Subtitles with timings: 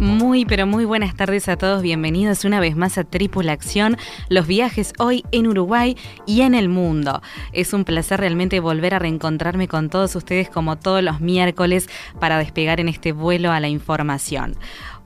[0.00, 1.82] Muy, pero muy buenas tardes a todos.
[1.82, 3.96] Bienvenidos una vez más a Tripulación,
[4.28, 7.20] los viajes hoy en Uruguay y en el mundo.
[7.52, 11.88] Es un placer realmente volver a reencontrarme con todos ustedes como todos los miércoles
[12.20, 14.54] para despegar en este vuelo a la información.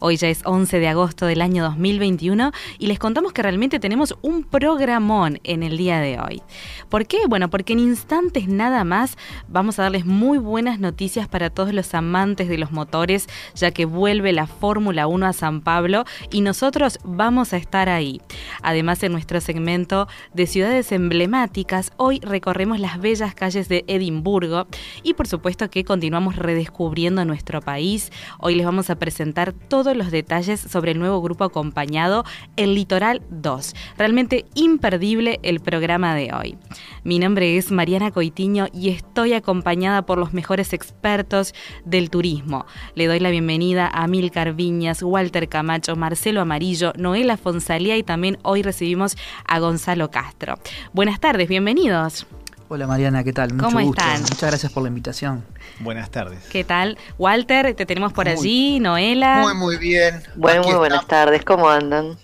[0.05, 2.51] Hoy ya es 11 de agosto del año 2021
[2.81, 6.43] y les contamos que realmente tenemos un programón en el día de hoy.
[6.89, 7.19] ¿Por qué?
[7.29, 11.95] Bueno, porque en instantes nada más vamos a darles muy buenas noticias para todos los
[11.95, 16.99] amantes de los motores, ya que vuelve la Fórmula 1 a San Pablo y nosotros
[17.05, 18.21] vamos a estar ahí.
[18.61, 24.67] Además, en nuestro segmento de ciudades emblemáticas, hoy recorremos las bellas calles de Edimburgo
[25.05, 28.11] y por supuesto que continuamos redescubriendo nuestro país.
[28.41, 32.25] Hoy les vamos a presentar todo los detalles sobre el nuevo grupo acompañado,
[32.57, 33.75] El Litoral 2.
[33.97, 36.59] Realmente imperdible el programa de hoy.
[37.05, 42.67] Mi nombre es Mariana Coitiño y estoy acompañada por los mejores expertos del turismo.
[42.95, 48.39] Le doy la bienvenida a Milcar Viñas, Walter Camacho, Marcelo Amarillo, Noela Fonsalía y también
[48.43, 50.59] hoy recibimos a Gonzalo Castro.
[50.93, 52.27] Buenas tardes, bienvenidos.
[52.75, 53.53] Hola Mariana, ¿qué tal?
[53.53, 54.23] Mucho ¿Cómo están?
[54.23, 55.45] Muchas gracias por la invitación.
[55.81, 56.39] Buenas tardes.
[56.51, 56.97] ¿Qué tal?
[57.19, 59.43] Walter, te tenemos por allí, Noela.
[59.43, 60.23] Muy, muy bien.
[60.37, 62.17] Bueno, muy buenas tardes, ¿cómo andan?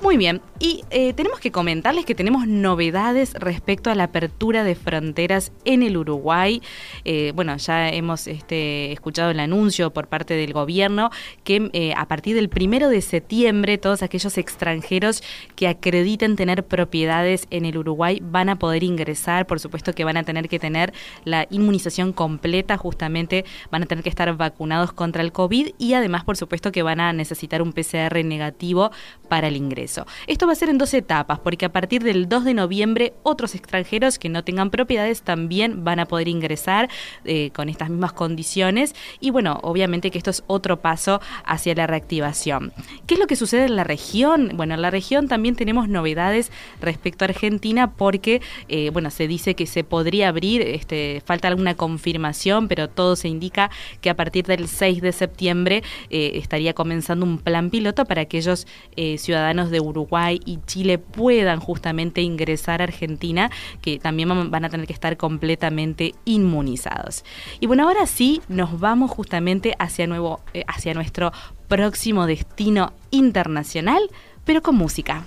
[0.00, 4.76] Muy bien, y eh, tenemos que comentarles que tenemos novedades respecto a la apertura de
[4.76, 6.62] fronteras en el Uruguay.
[7.04, 11.10] Eh, bueno, ya hemos este, escuchado el anuncio por parte del gobierno
[11.42, 15.24] que eh, a partir del primero de septiembre todos aquellos extranjeros
[15.56, 19.48] que acrediten tener propiedades en el Uruguay van a poder ingresar.
[19.48, 20.92] Por supuesto que van a tener que tener
[21.24, 26.22] la inmunización completa, justamente van a tener que estar vacunados contra el COVID y además,
[26.22, 28.92] por supuesto, que van a necesitar un PCR negativo
[29.28, 29.87] para el ingreso.
[30.26, 33.54] Esto va a ser en dos etapas, porque a partir del 2 de noviembre otros
[33.54, 36.88] extranjeros que no tengan propiedades también van a poder ingresar
[37.24, 41.86] eh, con estas mismas condiciones y bueno, obviamente que esto es otro paso hacia la
[41.86, 42.72] reactivación.
[43.06, 44.52] ¿Qué es lo que sucede en la región?
[44.54, 46.50] Bueno, en la región también tenemos novedades
[46.80, 51.74] respecto a Argentina porque, eh, bueno, se dice que se podría abrir, este, falta alguna
[51.74, 53.70] confirmación, pero todo se indica
[54.00, 58.66] que a partir del 6 de septiembre eh, estaría comenzando un plan piloto para aquellos
[59.18, 63.50] ciudadanos de Uruguay y Chile puedan justamente ingresar a Argentina,
[63.80, 67.24] que también van a tener que estar completamente inmunizados.
[67.60, 71.32] Y bueno, ahora sí nos vamos justamente hacia, nuevo, eh, hacia nuestro
[71.68, 74.02] próximo destino internacional,
[74.44, 75.24] pero con música.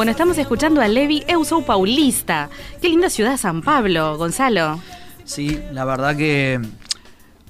[0.00, 2.48] Bueno, estamos escuchando a Levi Euso Paulista.
[2.80, 4.80] Qué linda ciudad San Pablo, Gonzalo.
[5.24, 6.58] Sí, la verdad que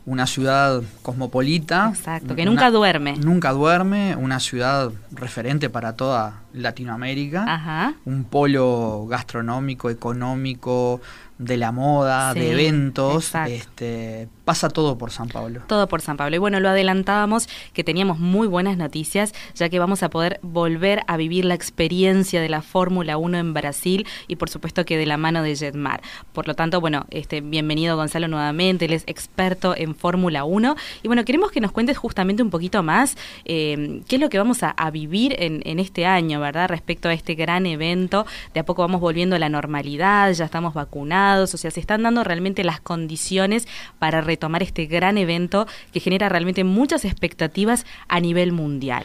[0.05, 1.91] una ciudad cosmopolita.
[1.95, 3.15] Exacto, que una- nunca duerme.
[3.19, 7.45] Nunca duerme, una ciudad referente para toda Latinoamérica.
[7.47, 7.95] Ajá.
[8.05, 11.01] Un polo gastronómico, económico,
[11.39, 13.27] de la moda, Sí, de eventos.
[13.27, 13.53] exacto.
[13.53, 15.63] Este, pasa todo por San Pablo.
[15.69, 16.35] Todo por San Pablo.
[16.35, 21.03] Y bueno, lo adelantábamos que teníamos muy buenas noticias, ya que vamos a poder volver
[21.07, 25.07] a vivir la experiencia de la Fórmula 1 en Brasil y por supuesto que de
[25.07, 26.03] la mano de Jetmar.
[26.33, 30.75] Por lo tanto, bueno, este, bienvenido Gonzalo nuevamente, él es experto en Fórmula 1.
[31.05, 34.39] Y bueno, queremos que nos cuentes justamente un poquito más eh, qué es lo que
[34.39, 36.69] vamos a, vivir en, en este año, ¿verdad?
[36.69, 38.27] Respecto a este gran evento.
[38.53, 42.03] De a poco vamos volviendo a la normalidad, ya estamos vacunados, o sea, se están
[42.03, 43.69] dando realmente las condiciones
[44.01, 49.05] para retomar este gran evento que genera realmente muchas expectativas a nivel mundial.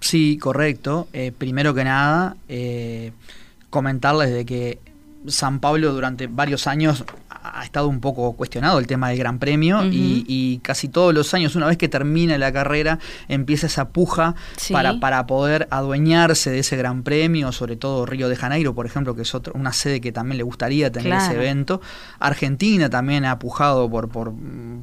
[0.00, 1.08] Sí, correcto.
[1.12, 3.12] Eh, primero que nada, eh,
[3.70, 4.78] comentarles de que
[5.26, 7.04] San Pablo durante varios años
[7.42, 11.32] ha estado un poco cuestionado el tema del Gran Premio y, y casi todos los
[11.34, 12.98] años, una vez que termina la carrera,
[13.28, 14.72] empieza esa puja Sí.
[14.72, 19.14] para, para poder adueñarse de ese Gran Premio, sobre todo Río de Janeiro, por ejemplo,
[19.14, 21.80] que es otro- una sede que también le gustaría tener ese evento.
[22.18, 24.32] Argentina también ha pujado por, por,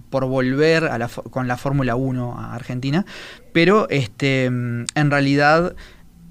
[0.10, 3.06] por volver a la, fo- con la Fórmula 1 a Argentina,
[3.54, 5.76] pero este, en realidad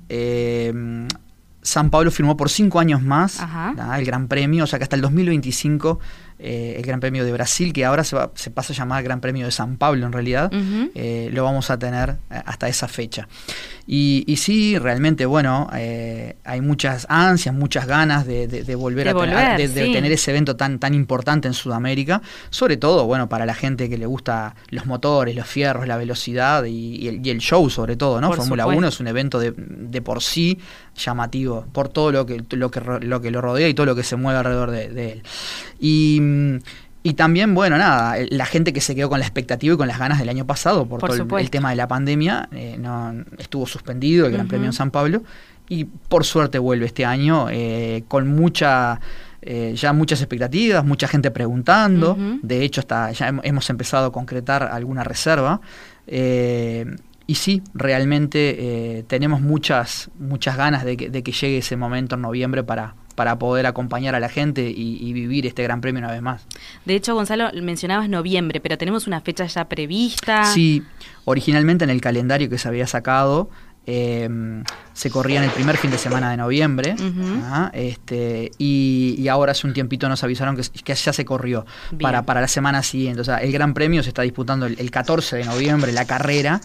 [0.08, 1.06] eh,
[1.64, 3.40] San Pablo firmó por cinco años más
[3.96, 5.98] el Gran Premio, o sea que hasta el 2025
[6.44, 9.20] eh, el Gran Premio de Brasil, que ahora se, va- se pasa a llamar Gran
[9.20, 10.50] Premio de San Pablo en realidad,
[10.94, 13.26] eh, lo vamos a tener eh, hasta esa fecha.
[13.86, 19.04] Y, y sí, realmente, bueno, eh, hay muchas ansias, muchas ganas de, de- de volver
[19.04, 19.92] De a tener, volver, de, de sí.
[19.92, 23.98] tener ese evento tan, tan importante en Sudamérica, sobre todo, bueno, para la gente que
[23.98, 27.96] le gusta los motores, los fierros, la velocidad y, y el, y el show, sobre
[27.96, 28.32] todo, ¿no?
[28.32, 28.78] Fórmula supuesto.
[28.78, 29.52] 1 es un evento de,
[30.00, 30.58] por sí
[30.96, 34.02] llamativo, por todo lo que, lo que, lo que lo rodea y todo lo que
[34.02, 35.22] se mueve alrededor de, de él.
[35.80, 36.20] Y,
[37.02, 39.98] y también, bueno, nada, la gente que se quedó con la expectativa y con las
[39.98, 43.66] ganas del año pasado por, Por todo el- tema de la pandemia, eh, no, estuvo
[43.66, 44.48] suspendido el Gran.
[44.48, 45.22] Premio en San Pablo
[45.68, 49.00] y por suerte vuelve este año eh, con mucha...
[49.42, 52.16] eh, ya muchas expectativas, mucha gente preguntando.
[52.42, 55.60] De hecho, hasta ya hem- hemos empezado a concretar alguna reserva.
[57.26, 62.16] Y sí, realmente eh, tenemos muchas, muchas ganas de que, de que llegue ese momento
[62.16, 66.00] en noviembre para, para poder acompañar a la gente y, y vivir este gran premio
[66.00, 66.46] una vez más.
[66.84, 70.44] De hecho, Gonzalo, mencionabas noviembre, pero tenemos una fecha ya prevista.
[70.44, 70.82] Sí,
[71.24, 73.48] originalmente en el calendario que se había sacado
[73.86, 74.28] eh,
[74.94, 76.96] se corría en el primer fin de semana de noviembre.
[77.42, 77.70] ¿ah?
[77.74, 82.00] este, y, y ahora hace un tiempito nos avisaron que, que ya se corrió Bien.
[82.00, 83.20] para, para la semana siguiente.
[83.20, 86.60] O sea, el Gran Premio se está disputando el, el 14 de noviembre, la carrera.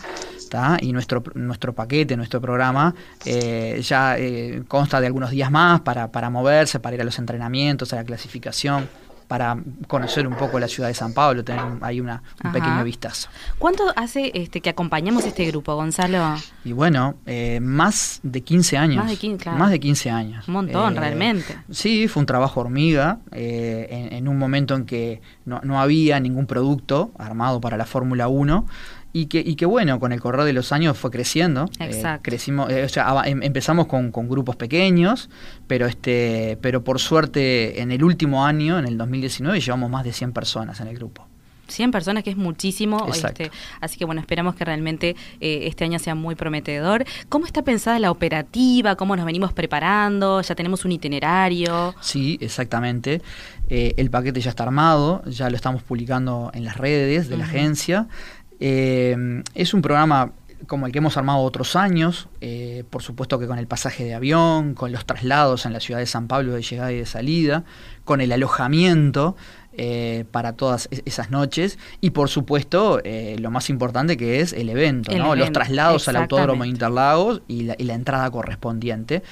[0.49, 0.77] ¿Tá?
[0.81, 2.93] Y nuestro, nuestro paquete, nuestro programa,
[3.25, 7.17] eh, ya eh, consta de algunos días más para, para moverse, para ir a los
[7.19, 8.89] entrenamientos, a la clasificación,
[9.27, 9.55] para
[9.87, 12.51] conocer un poco la ciudad de San Pablo, tener ahí una, un Ajá.
[12.51, 13.29] pequeño vistazo.
[13.59, 16.35] ¿Cuánto hace este, que acompañamos este grupo, Gonzalo?
[16.65, 18.97] Y bueno, eh, más de 15 años.
[19.03, 19.59] Más de 15, claro.
[19.59, 20.47] Más de 15 años.
[20.47, 21.55] Un montón, Eh, realmente.
[21.69, 26.19] Sí, fue un trabajo hormiga, eh, en, en un momento en que no, no había
[26.19, 28.65] ningún producto armado para la Fórmula 1.
[29.11, 31.65] Y que, y que bueno, con el correr de los años fue creciendo.
[31.79, 32.21] Eh, Exacto.
[32.23, 35.29] crecimos, eh, o sea, em- empezamos con, con grupos pequeños,
[35.67, 40.13] pero este, pero por suerte en el último año, en el 2019, llevamos más de
[40.13, 41.25] 100 personas en el grupo.
[41.69, 43.07] 100 personas, que es muchísimo.
[43.13, 47.05] Este, así que bueno, esperamos que realmente eh, este año sea muy prometedor.
[47.29, 48.95] ¿Cómo está pensada la operativa?
[48.95, 50.41] ¿Cómo nos venimos preparando?
[50.41, 51.93] ¿Ya tenemos un itinerario?
[52.01, 53.21] Sí, exactamente.
[53.69, 57.45] Eh, el paquete ya está armado, ya lo estamos publicando en las redes de la
[57.45, 58.07] agencia.
[58.59, 60.31] Eh, es un programa
[60.67, 64.13] como el que hemos armado otros años, eh, por supuesto que con el pasaje de
[64.13, 67.63] avión, con los traslados en la ciudad de San Pablo de llegada y de salida,
[68.03, 69.37] con el alojamiento
[69.81, 74.51] eh, para todas es- esas noches y por supuesto eh, lo más importante que es
[74.51, 75.27] el evento, El ¿no?
[75.29, 76.69] los evento, traslados al Autódromo de.
[76.69, 79.23] Interlagos y la, y la entrada correspondiente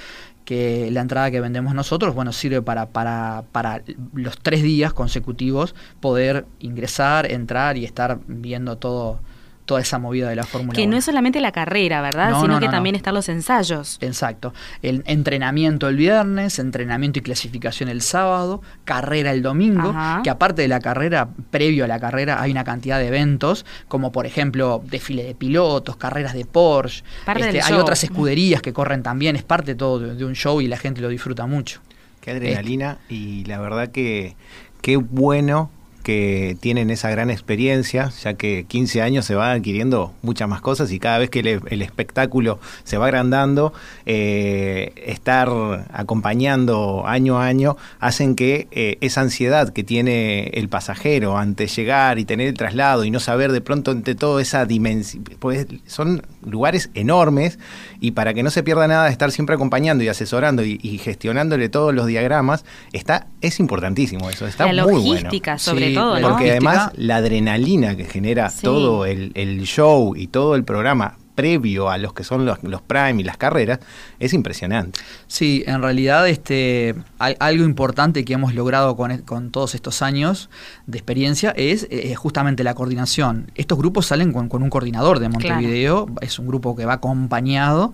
[0.48, 5.76] que la entrada que vendemos nosotros, bueno, sirve para, para, para los tres días consecutivos
[6.00, 9.20] poder ingresar, entrar y estar viendo todo,
[9.68, 10.98] toda esa movida de la Fórmula Que no 1.
[10.98, 12.32] es solamente la carrera, ¿verdad?
[12.32, 14.00] No, Sino no, que no, también están los ensayos.
[14.02, 14.54] Exacto.
[14.82, 20.22] El entrenamiento el viernes, entrenamiento y clasificación el sábado, carrera el domingo, Ajá.
[20.24, 24.12] que aparte de la carrera, previo a la carrera, hay una cantidad de eventos, como
[24.12, 27.04] por ejemplo desfile de pilotos, carreras de Porsche.
[27.26, 27.82] Parte Este, del hay show.
[27.82, 31.02] otras escuderías que corren también, es parte todo de, de un show y la gente
[31.02, 31.82] lo disfruta mucho.
[32.22, 34.36] Qué adrenalina y la verdad que
[34.82, 35.70] qué bueno
[36.08, 40.90] que tienen esa gran experiencia, ya que 15 años se van adquiriendo muchas más cosas
[40.94, 43.74] y cada vez que el, espectáculo se va agrandando,
[44.06, 45.50] eh, estar
[45.92, 52.20] acompañando año a año hacen que eh, esa ansiedad que tiene el pasajero ante llegar
[52.20, 56.26] y tener el traslado y no saber de pronto entre toda esa dimensión, pues son
[56.42, 57.60] lugares enormes
[58.00, 61.70] y para que no se pierda nada, estar siempre acompañando y asesorando y, y gestionándole
[61.70, 65.60] todos los diagramas, está es importantísimo eso, está La muy logística, bueno.
[65.60, 66.22] sobre Sí, todo.
[66.22, 68.62] Porque además la adrenalina que genera Sí.
[68.64, 72.82] todo el, el show y todo el programa previo a los que son los, los
[72.82, 73.80] prime y las carreras
[74.20, 75.00] es impresionante.
[75.28, 80.02] Sí, en realidad este, al- algo importante que hemos logrado con, e- con todos estos
[80.02, 80.50] años
[80.88, 83.52] de experiencia es eh, justamente la coordinación.
[83.54, 87.94] Estos grupos salen con, con un coordinador de Montevideo, es un grupo que va acompañado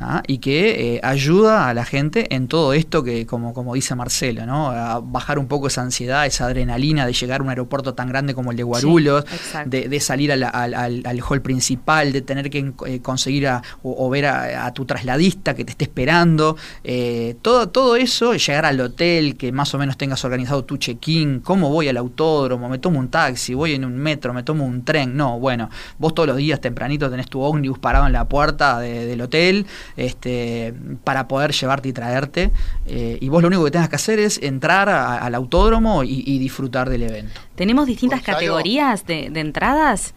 [0.00, 0.22] ¿ah?
[0.26, 4.46] y que eh, ayuda a la gente en todo esto que, como, como dice Marcelo,
[4.46, 4.70] ¿no?
[4.70, 8.34] a bajar un poco esa ansiedad, esa adrenalina de llegar a un aeropuerto tan grande
[8.34, 9.24] como el de Guarulhos,
[9.66, 13.62] de, de salir al, al- al- al hall principal, de tener que eh, conseguir a-
[13.82, 18.34] o, o ver a, a tu trasladista que te esté esperando, eh, todo, todo eso,
[18.34, 22.68] llegar al hotel, que más o menos tengas organizado tu check-in, cómo voy al autódromo,
[22.68, 26.14] me tomo un taxi, voy en un metro, me tomo un tren, no, bueno, vos
[26.14, 29.66] todos los días tempranito tenés tu ómnibus parado en la puerta de- del hotel
[29.96, 32.50] este, para poder llevarte y traerte,
[32.86, 36.22] eh, y vos lo único que tengas que hacer es entrar a- al autódromo y,
[36.26, 37.40] y disfrutar del evento.
[37.54, 38.36] ¿Tenemos distintas Gonzalo.
[38.38, 40.14] categorías de, de entradas?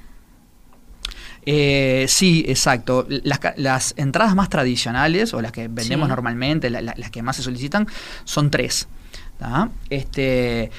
[1.45, 3.05] Eh, sí, exacto.
[3.55, 6.09] Las, entradas más tradicionales o las que vendemos Sí.
[6.09, 7.87] normalmente, la- la- las que más se solicitan,
[8.23, 8.87] son tres.
[9.39, 9.69] ¿tá?
[9.89, 10.71] Este,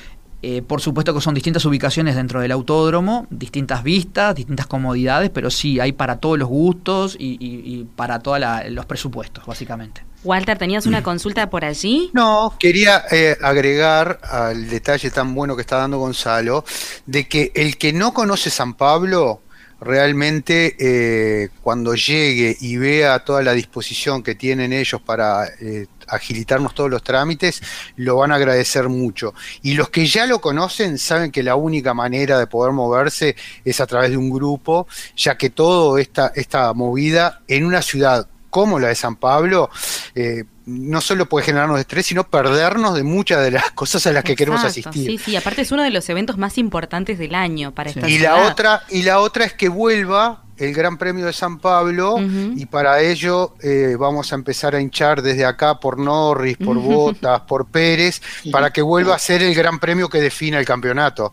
[0.47, 5.51] eh, por supuesto que son distintas ubicaciones dentro del autódromo, distintas vistas, distintas comodidades, pero
[5.51, 10.03] sí, hay para todos los gustos y, y- y para todos los presupuestos, básicamente.
[10.23, 12.11] Walter, ¿tenías una consulta por allí?
[12.15, 16.65] No, quería eh, agregar al detalle tan bueno que está dando Gonzalo,
[17.05, 19.41] de que el que no conoce San Pablo,
[19.81, 26.75] realmente eh, cuando llegue y vea toda la disposición que tienen ellos para eh, agilitarnos
[26.75, 27.61] todos los trámites,
[27.97, 29.35] lo van a agradecer mucho.
[29.63, 33.81] Y los que ya lo conocen saben que la única manera de poder moverse es
[33.81, 38.79] a través de un grupo, ya que toda esta, esta movida en una ciudad como
[38.79, 39.69] la de San Pablo,
[40.15, 44.23] eh, no solo puede generarnos estrés, sino perdernos de muchas de las cosas a las
[44.23, 45.05] que queremos asistir.
[45.11, 47.99] Sí, sí, aparte es uno de los eventos más importantes del año para Sí.
[47.99, 48.37] esta Y ciudad.
[48.37, 52.65] la otra, y la otra es que vuelva el Gran Premio de San Pablo, y
[52.67, 57.67] para ello eh, vamos a empezar a hinchar desde acá por Norris, por Botas, por
[57.67, 61.33] Pérez, para que vuelva a ser el Gran Premio que defina el campeonato.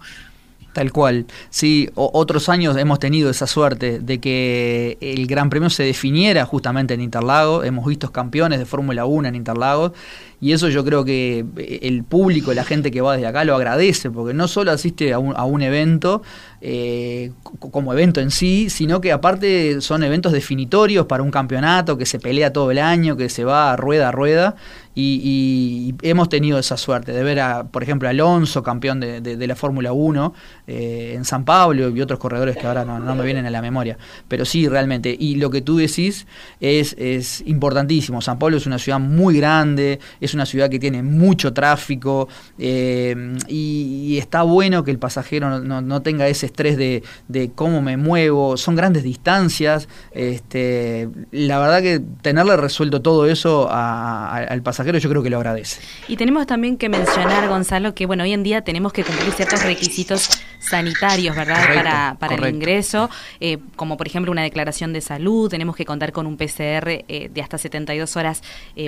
[0.74, 1.26] Tal cual.
[1.50, 6.94] Sí, otros años hemos tenido esa suerte de que el Gran Premio se definiera justamente
[6.94, 7.66] en Interlagos.
[7.66, 9.92] Hemos visto campeones de Fórmula 1 en Interlagos.
[10.42, 13.56] Y eso yo creo que eh, el público, la gente que va desde acá lo
[13.56, 16.24] agradece, porque no solo asiste a un, a un evento
[16.62, 21.98] eh, co- como evento en sí, sino que aparte son eventos definitorios para un campeonato
[21.98, 24.56] que se pelea todo el año, que se va rueda a rueda.
[24.94, 29.56] Y, hemos tenido esa suerte de ver a, por ejemplo, a Alonso, campeón de, la
[29.56, 30.34] Fórmula 1
[30.68, 33.62] eh, en San Pablo y otros corredores que ahora no, no me vienen a la
[33.62, 33.98] memoria.
[34.28, 35.16] Pero sí, realmente.
[35.18, 36.28] Y lo que tú decís
[36.60, 38.22] es, es importantísimo.
[38.22, 42.28] San Pablo es una ciudad muy grande, es una ciudad que tiene mucho tráfico
[42.60, 47.04] eh, y, y está bueno que el pasajero no, no- no tenga ese estrés de,
[47.28, 48.58] de cómo me muevo.
[48.58, 49.88] Son grandes distancias.
[50.14, 55.30] Este, la verdad que tenerle resuelto todo eso a- a- al pasajero yo creo que
[55.30, 55.82] lo agradece.
[56.08, 59.64] Y tenemos también que mencionar, Gonzalo, que bueno, hoy en día tenemos que cumplir ciertos
[59.64, 61.60] requisitos sanitarios, ¿verdad?
[61.62, 63.10] Correcto, para para el ingreso,
[63.40, 67.30] eh, como por ejemplo una declaración de salud, tenemos que contar con un PCR eh,
[67.34, 68.42] de hasta 72 horas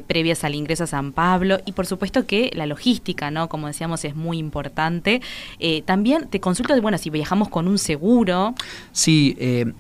[0.08, 1.24] previas al ingreso a San Pablo
[1.66, 3.50] y por supuesto que la logística, ¿no?
[3.50, 5.22] Como decíamos, es muy importante.
[5.60, 8.56] Eh, también te consulto, bueno, si viajamos con un seguro,
[8.92, 9.74] Sí, eh,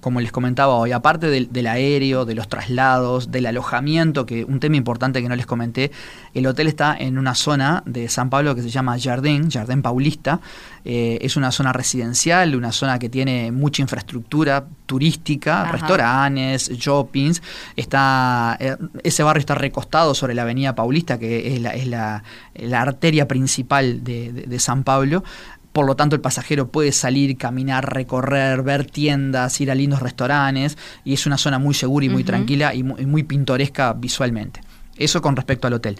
[0.00, 4.60] como les comentaba hoy, aparte del, del aéreo, de los traslados, del alojamiento, que un
[4.60, 5.90] tema importante que no les comenté,
[6.34, 10.40] el hotel está en una zona de San Pablo que se llama Jardín, Jardín Paulista.
[10.84, 15.72] Eh, es una zona residencial, una zona que tiene mucha infraestructura turística, Ajá.
[15.72, 17.42] restaurantes, shoppings.
[17.76, 22.22] Está, eh, ese barrio está recostado sobre la avenida Paulista, que es la, es la,
[22.54, 25.24] la arteria principal de- de- de San Pablo.
[25.72, 30.76] Por lo tanto, el pasajero puede salir, caminar, recorrer, ver tiendas, ir a lindos restaurantes
[31.04, 34.60] y es una zona muy segura y muy tranquila y muy, y muy pintoresca visualmente.
[34.98, 35.96] Eso con respecto al hotel.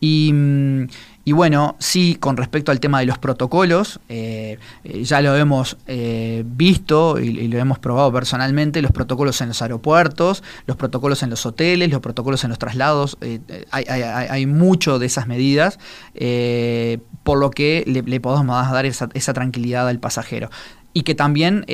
[0.00, 0.86] Y, mm,
[1.24, 5.76] y bueno, sí, con respecto al tema de los protocolos, eh, eh, ya lo hemos
[5.86, 11.30] eh, visto y, lo hemos probado personalmente, los protocolos en los aeropuertos, los protocolos en
[11.30, 13.18] los hoteles, los protocolos en los traslados,
[13.70, 15.78] hay, hay- mucho de esas medidas,
[17.22, 20.50] por lo que le, podemos dar esa, esa tranquilidad al pasajero.
[20.94, 21.64] Y que también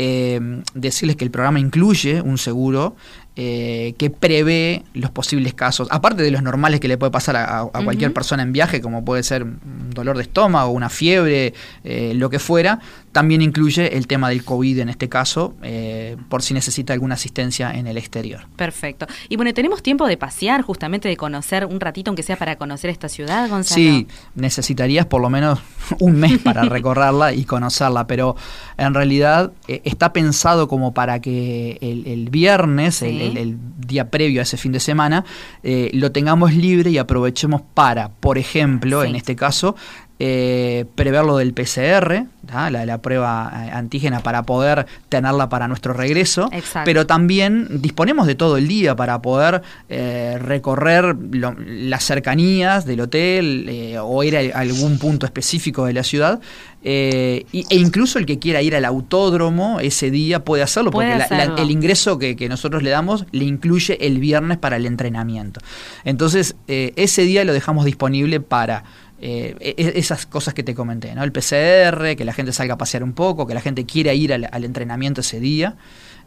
[0.75, 2.97] decirles que el programa incluye un seguro
[3.41, 7.71] eh, que prevé los posibles casos, aparte de los normales que le puede pasar a,
[7.85, 11.55] cualquier persona en viaje, como puede ser un dolor de estómago, una fiebre,
[11.85, 12.81] eh, lo que fuera,
[13.13, 17.73] también incluye el tema del COVID en este caso, eh, por si necesita alguna asistencia
[17.73, 18.47] en el exterior.
[18.57, 19.07] Perfecto.
[19.29, 22.91] Y bueno, tenemos tiempo de pasear, justamente de conocer un ratito, aunque sea para conocer
[22.91, 23.75] esta ciudad, Gonzalo.
[23.83, 25.59] Sí, necesitarías por lo menos
[26.01, 28.37] un mes para recorrerla y conocerla, pero
[28.77, 33.07] en realidad eh, está pensado como para que el, el viernes, Sí.
[33.07, 35.25] el, el- el día previo a ese fin de semana,
[35.63, 39.09] eh, lo tengamos libre y aprovechemos para, por ejemplo, Sí.
[39.09, 39.77] en este caso,
[40.21, 45.93] eh, prever lo del PCR, la, la prueba eh, antígena para poder tenerla para nuestro
[45.93, 46.87] regreso, Exacto.
[46.87, 53.01] pero también disponemos de todo el día para poder eh, recorrer lo- las cercanías del
[53.03, 56.41] hotel eh, o ir a algún punto específico de la ciudad.
[56.85, 61.09] eh, y- e incluso el que quiera ir al autódromo ese día puede hacerlo, Puede
[61.13, 61.63] porque la- la- hacerlo.
[61.65, 65.61] el ingreso que, que nosotros le damos le incluye el viernes para el entrenamiento.
[66.05, 68.85] Entonces, ese día lo dejamos disponible para
[69.21, 71.25] eh, e- esas cosas que te comenté, ¿no?
[71.25, 74.33] El PCR, que la gente salga a pasear un poco, que la gente quiera ir
[74.33, 75.77] al, entrenamiento ese día.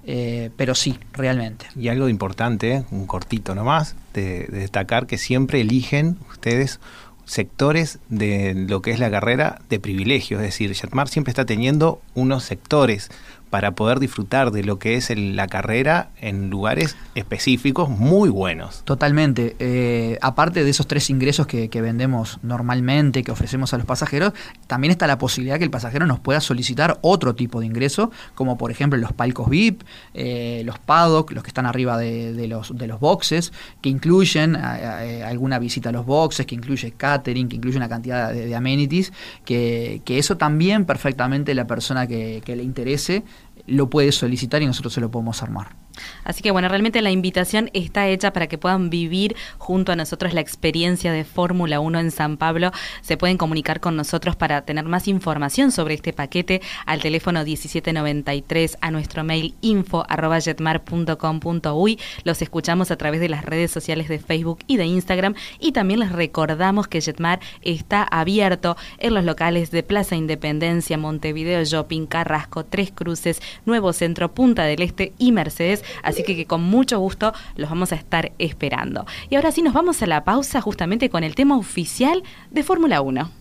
[0.03, 1.67] eh, pero sí, realmente.
[1.75, 6.79] Y algo importante, un cortito nomás, de, de destacar que siempre eligen ustedes
[7.25, 12.01] sectores de lo que es la carrera de privilegio, es decir, Jetmar siempre está teniendo
[12.13, 13.09] unos sectores
[13.51, 18.81] para poder disfrutar de lo que es el- la carrera en lugares específicos muy buenos.
[18.85, 19.57] Totalmente.
[19.59, 24.33] Eh, aparte de esos tres ingresos que, vendemos normalmente, que ofrecemos a los pasajeros,
[24.67, 28.57] también está la posibilidad que el pasajero nos pueda solicitar otro tipo de ingreso, como
[28.57, 33.51] por ejemplo los palcos VIP, eh, los paddock, los que están arriba de, los, boxes,
[33.81, 38.31] que incluyen eh, alguna visita a los boxes, que incluye catering, que incluye una cantidad
[38.31, 39.11] de, amenities,
[39.43, 43.23] que, eso también perfectamente la persona que le interese
[43.71, 45.80] lo puede solicitar y nosotros se lo podemos armar.
[46.23, 50.33] Así que bueno, realmente la invitación está hecha para que puedan vivir junto a nosotros
[50.33, 52.71] la experiencia de Fórmula 1 en San Pablo.
[53.01, 58.77] Se pueden comunicar con nosotros para tener más información sobre este paquete al teléfono 1793
[58.81, 61.99] a nuestro mail info arroba jetmar.com.uy.
[62.23, 65.99] Los escuchamos a través de las redes sociales de Facebook y de Instagram y también
[65.99, 72.65] les recordamos que Jetmar está abierto en los locales de Plaza Independencia, Montevideo Shopping, Carrasco,
[72.65, 75.83] Tres Cruces, Nuevo Centro, Punta del Este y Mercedes.
[76.03, 79.05] Así que, que con mucho gusto los vamos a estar esperando.
[79.29, 83.01] Y ahora sí nos vamos a la pausa justamente con el tema oficial de Fórmula
[83.01, 83.40] 1.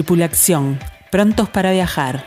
[0.00, 0.78] Tripulación,
[1.10, 2.24] prontos para viajar.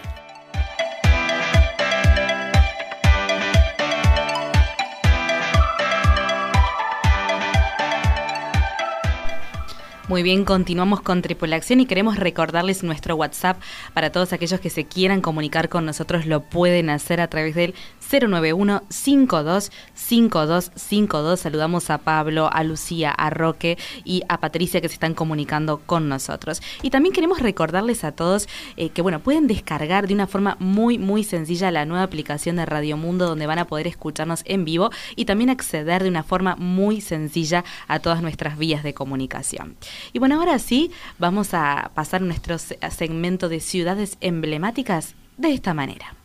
[10.08, 13.60] Muy bien, continuamos con Tripulación y queremos recordarles nuestro WhatsApp
[13.96, 17.74] para todos aquellos que se quieran comunicar con nosotros, lo pueden hacer a través del
[18.12, 21.39] 091 52 5252.
[21.39, 26.10] Saludamos a Pablo, a Lucía, a Roque y a Patricia que se están comunicando con
[26.10, 26.62] nosotros.
[26.82, 30.98] Y también queremos recordarles a todos eh, que bueno, pueden descargar de una forma muy
[30.98, 34.89] muy sencilla la nueva aplicación de Radio Mundo donde van a poder escucharnos en vivo
[35.16, 39.76] y también acceder de una forma muy sencilla a todas nuestras vías de comunicación.
[40.12, 46.23] Y bueno, ahora sí, vamos a pasar nuestro segmento de ciudades emblemáticas de esta manera.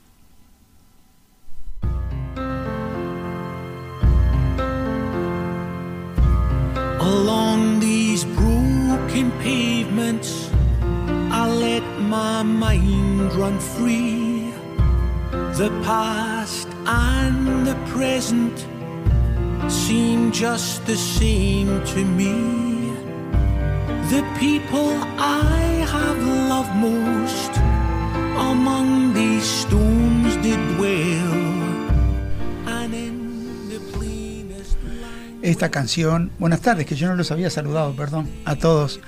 [7.01, 10.51] Along these broken pavements,
[11.31, 14.53] I let my mind run free.
[15.31, 18.67] The past and the present
[19.71, 22.35] seem just the same to me.
[24.11, 27.53] The people I have loved most
[28.51, 31.48] among these stones did dwell.
[35.49, 39.01] Esta canción, buenas tardes, que yo no los había saludado, perdón, a todos.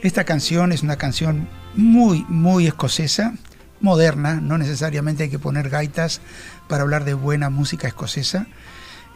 [0.00, 3.34] Esta canción es una canción muy, muy escocesa,
[3.80, 6.20] moderna, no necesariamente hay que poner gaitas
[6.68, 8.46] para hablar de buena música escocesa.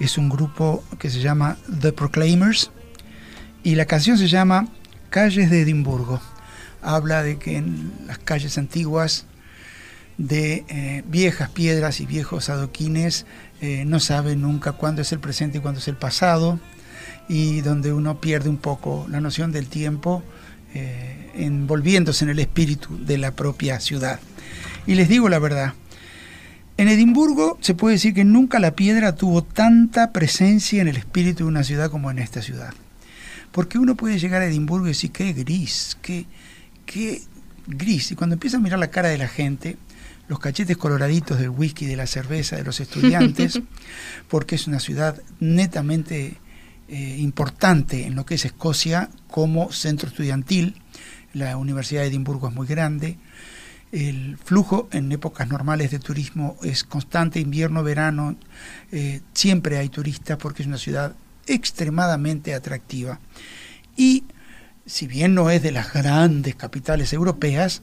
[0.00, 2.72] Es un grupo que se llama The Proclaimers
[3.62, 4.66] y la canción se llama
[5.08, 6.20] Calles de Edimburgo.
[6.82, 9.26] Habla de que en las calles antiguas
[10.18, 13.24] de eh, viejas piedras y viejos adoquines
[13.60, 16.58] eh, no sabe nunca cuándo es el presente y cuándo es el pasado
[17.32, 20.22] y donde uno pierde un poco la noción del tiempo
[20.74, 24.20] eh, envolviéndose en el espíritu de la propia ciudad.
[24.86, 25.72] Y les digo la verdad,
[26.76, 31.44] en Edimburgo se puede decir que nunca la piedra tuvo tanta presencia en el espíritu
[31.44, 32.74] de una ciudad como en esta ciudad.
[33.50, 36.26] Porque uno puede llegar a Edimburgo y decir, qué gris, qué,
[36.84, 37.22] qué
[37.66, 38.12] gris.
[38.12, 39.78] Y cuando empieza a mirar la cara de la gente,
[40.28, 43.58] los cachetes coloraditos del whisky, de la cerveza, de los estudiantes,
[44.28, 46.36] porque es una ciudad netamente
[46.92, 50.76] eh, importante en lo que es Escocia como centro estudiantil.
[51.32, 53.16] La Universidad de Edimburgo es muy grande.
[53.92, 58.36] El flujo en épocas normales de turismo es constante, invierno, verano,
[58.90, 61.14] eh, siempre hay turistas porque es una ciudad
[61.46, 63.20] extremadamente atractiva.
[63.96, 64.24] Y
[64.84, 67.80] si bien no es de las grandes capitales europeas,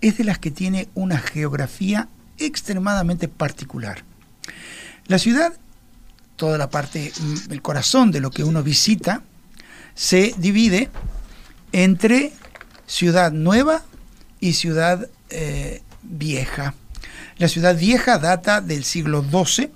[0.00, 4.04] es de las que tiene una geografía extremadamente particular.
[5.08, 5.54] La ciudad,
[6.36, 9.22] toda la parte, mm, el corazón de lo que uno visita,
[9.94, 10.90] se divide
[11.72, 12.32] entre
[12.86, 13.82] ciudad nueva
[14.40, 16.74] y ciudad eh, vieja.
[17.38, 19.70] La ciudad vieja data del siglo XII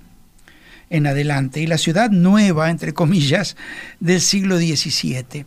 [0.89, 3.55] en adelante y la ciudad nueva, entre comillas,
[3.99, 5.45] del siglo XVII.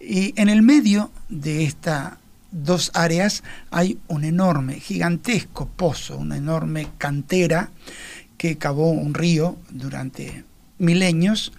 [0.00, 2.14] Y en el medio de estas
[2.50, 7.70] dos áreas hay un enorme, gigantesco pozo, una enorme cantera
[8.44, 10.44] que cavó un río durante
[10.76, 11.54] milenios.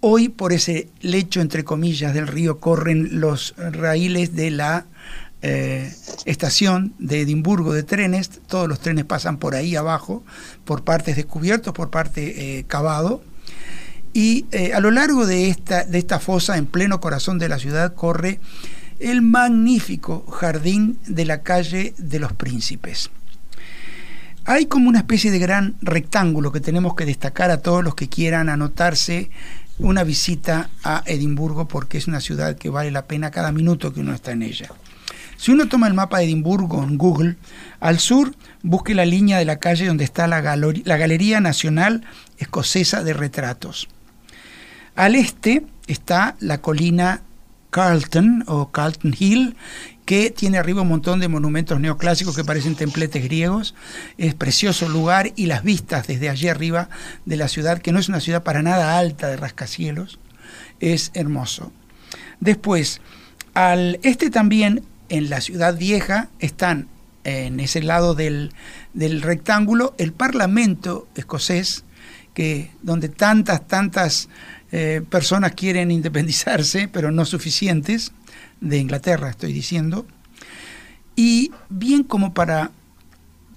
[0.00, 4.84] Hoy por ese lecho, entre comillas, del río corren los raíles de la
[5.40, 5.90] eh,
[6.26, 8.28] estación de Edimburgo de trenes.
[8.46, 10.22] Todos los trenes pasan por ahí abajo,
[10.66, 13.22] por partes descubiertos, por parte eh, cavado.
[14.12, 17.58] Y eh, a lo largo de esta, de esta fosa, en pleno corazón de la
[17.58, 18.38] ciudad, corre
[19.00, 23.08] el magnífico jardín de la calle de los príncipes.
[24.48, 28.08] Hay como una especie de gran rectángulo que tenemos que destacar a todos los que
[28.08, 29.30] quieran anotarse
[29.78, 34.00] una visita a Edimburgo porque es una ciudad que vale la pena cada minuto que
[34.00, 34.70] uno está en ella.
[35.36, 37.36] Si uno toma el mapa de Edimburgo en Google,
[37.78, 42.06] al sur busque la línea de la calle donde está la, la Galería Nacional
[42.38, 43.86] Escocesa de Retratos.
[44.96, 47.20] Al este está la colina
[47.68, 49.56] Carlton o Carlton Hill,
[50.08, 53.74] que tiene arriba un montón de monumentos neoclásicos que parecen templetes griegos.
[54.16, 56.88] Es precioso lugar y las vistas desde allí arriba
[57.26, 60.18] de la ciudad, que no es una ciudad para nada alta de rascacielos,
[60.80, 61.72] es hermoso.
[62.40, 63.02] Después,
[63.52, 66.88] al este también, en la ciudad vieja, están
[67.24, 68.54] en ese lado del,
[68.94, 71.84] del rectángulo el Parlamento escocés,
[72.32, 74.30] que, donde tantas, tantas
[74.72, 78.12] eh, personas quieren independizarse, pero no suficientes,
[78.60, 80.06] de Inglaterra estoy diciendo,
[81.16, 82.70] y bien como para,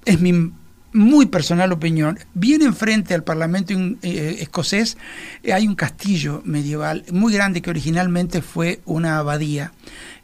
[0.05, 0.51] es mi
[0.93, 4.97] muy personal opinión, bien enfrente al Parlamento eh, escocés
[5.41, 9.71] eh, hay un castillo medieval muy grande que originalmente fue una abadía.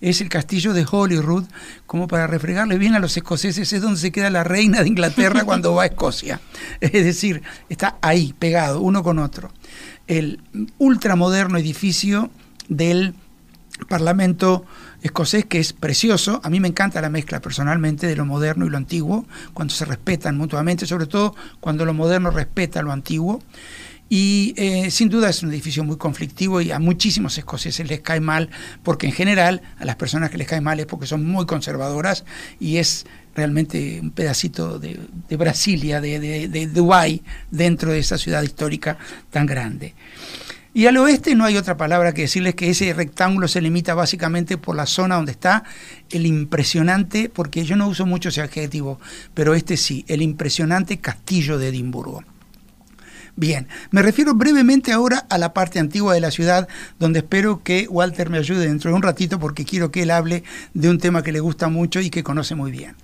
[0.02, 1.46] Es el castillo de Holyrood,
[1.86, 5.44] como para refregarle bien a los escoceses, es donde se queda la reina de Inglaterra
[5.46, 6.42] cuando va a Escocia.
[6.82, 9.52] Es decir, está ahí, pegado, uno con otro
[10.08, 10.40] el
[10.78, 12.32] ultramoderno edificio
[12.70, 13.14] del
[13.86, 14.66] Parlamento
[15.02, 16.42] escocés que es precioso.
[16.44, 19.86] A mí me encanta la mezcla personalmente de lo moderno y lo antiguo, cuando se
[19.86, 23.42] respetan mutuamente, sobre todo cuando lo moderno respeta lo antiguo.
[24.10, 28.22] Y eh, sin duda es un edificio muy conflictivo y a muchísimos escoceses les cae
[28.22, 28.50] mal,
[28.82, 32.24] porque en general a las personas que les cae mal es porque son muy conservadoras
[32.58, 34.98] y es realmente un pedacito de,
[35.38, 38.98] Brasilia, de, de, de Dubái, dentro de esa ciudad histórica
[39.30, 39.94] tan grande.
[40.78, 44.60] Y al oeste no hay otra palabra que decirles que ese rectángulo se limita básicamente
[44.60, 45.64] por la zona donde está
[46.12, 49.00] el impresionante, porque yo no uso mucho ese adjetivo,
[49.34, 52.24] pero este sí, el impresionante castillo de Edimburgo.
[53.36, 56.68] Bien, me refiero brevemente ahora a la parte antigua de la ciudad,
[57.00, 60.44] donde espero que Walter me ayude dentro de un ratito porque quiero que él hable
[60.76, 62.96] de un tema que le gusta mucho y que conoce muy bien.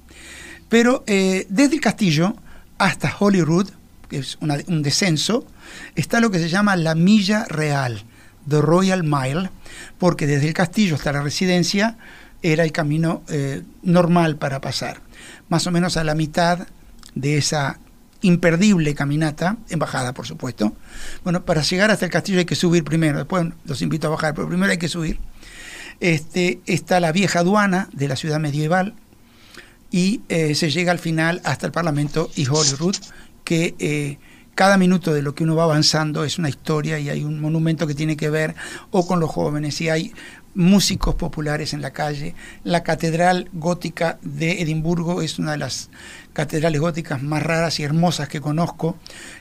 [0.69, 2.35] Pero eh, desde el castillo
[2.77, 3.71] hasta Holyrood,
[4.09, 5.47] que es un descenso,
[5.95, 8.03] está lo que se llama la milla real,
[8.47, 9.49] The Royal Mile,
[9.97, 11.97] porque desde el castillo hasta la residencia
[12.41, 15.01] era el camino eh, normal para pasar.
[15.49, 16.67] Más o menos a la mitad
[17.15, 17.79] de esa
[18.21, 20.73] imperdible caminata, en bajada por supuesto.
[21.23, 24.33] Bueno, para llegar hasta el castillo hay que subir primero, después los invito a bajar,
[24.33, 25.19] pero primero hay que subir.
[25.99, 28.95] Este, está la vieja aduana de la ciudad medieval
[29.91, 32.95] y eh, se llega al final hasta el Parlamento y Holyrood,
[33.43, 34.17] que eh,
[34.55, 37.87] cada minuto de lo que uno va avanzando es una historia y hay un monumento
[37.87, 38.55] que tiene que ver
[38.91, 39.81] o con los jóvenes.
[39.81, 40.13] Y hay
[40.55, 42.35] músicos populares en la calle.
[42.63, 45.89] La Catedral Gótica de Edimburgo es una de las
[46.33, 48.95] catedrales góticas más raras y hermosas que conozco.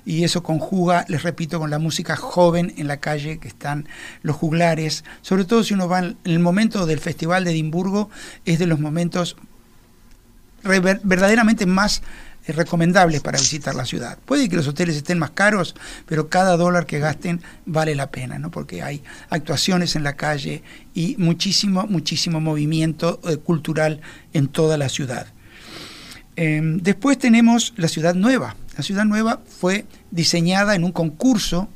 [0.04, 3.88] Y eso conjuga, les repito, con la música joven en la calle que están
[4.22, 8.10] los juglares, sobre todo si uno va en el momento del Festival de Edimburgo,
[8.44, 9.36] es de los momentos
[10.62, 12.02] verdaderamente más
[12.46, 14.18] recomendables para visitar la ciudad.
[14.24, 15.74] Puede que los hoteles estén más caros,
[16.06, 18.50] pero cada dólar que gasten vale la pena, ¿no?
[18.50, 20.62] porque hay actuaciones en la calle
[20.94, 24.00] y muchísimo, muchísimo movimiento eh, cultural
[24.32, 25.26] en toda la ciudad.
[26.34, 28.56] Em, después tenemos la ciudad nueva.
[28.76, 31.68] La ciudad nueva fue diseñada en un concurso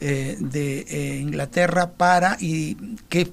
[0.00, 2.76] eh, de Inglaterra para y
[3.08, 3.32] que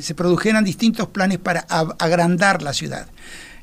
[0.00, 3.06] se produjeran distintos planes para agrandar la ciudad.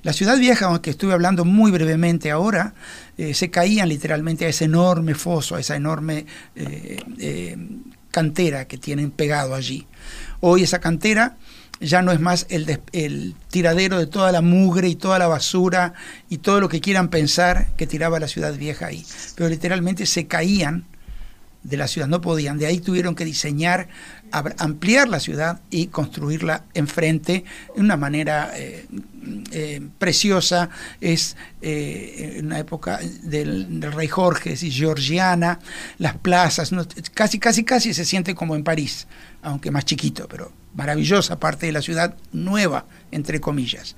[0.03, 2.73] La ciudad vieja, aunque estuve hablando muy brevemente ahora,
[3.17, 7.57] eh, se caían literalmente a ese enorme foso, a esa enorme eh, eh,
[8.11, 9.87] cantera que tienen pegado allí.
[10.41, 11.37] Hoy esa cantera
[11.79, 15.93] ya no es más el, el, tiradero de toda la mugre y toda la basura
[16.29, 19.05] y todo lo que quieran pensar que tiraba la ciudad vieja ahí.
[19.35, 20.85] Pero literalmente se caían
[21.63, 22.57] de la ciudad, no podían.
[22.57, 23.87] De ahí tuvieron que diseñar,
[24.57, 27.43] ampliar la ciudad y construirla enfrente
[27.75, 28.87] de una manera eh,
[29.51, 30.69] eh, preciosa.
[30.99, 35.59] Es eh, una época del, rey Jorge y georgiana,
[35.99, 36.71] las plazas,
[37.13, 39.07] casi, casi, casi se siente como en París,
[39.41, 43.95] aunque más chiquito, pero maravillosa parte de la ciudad nueva, entre comillas.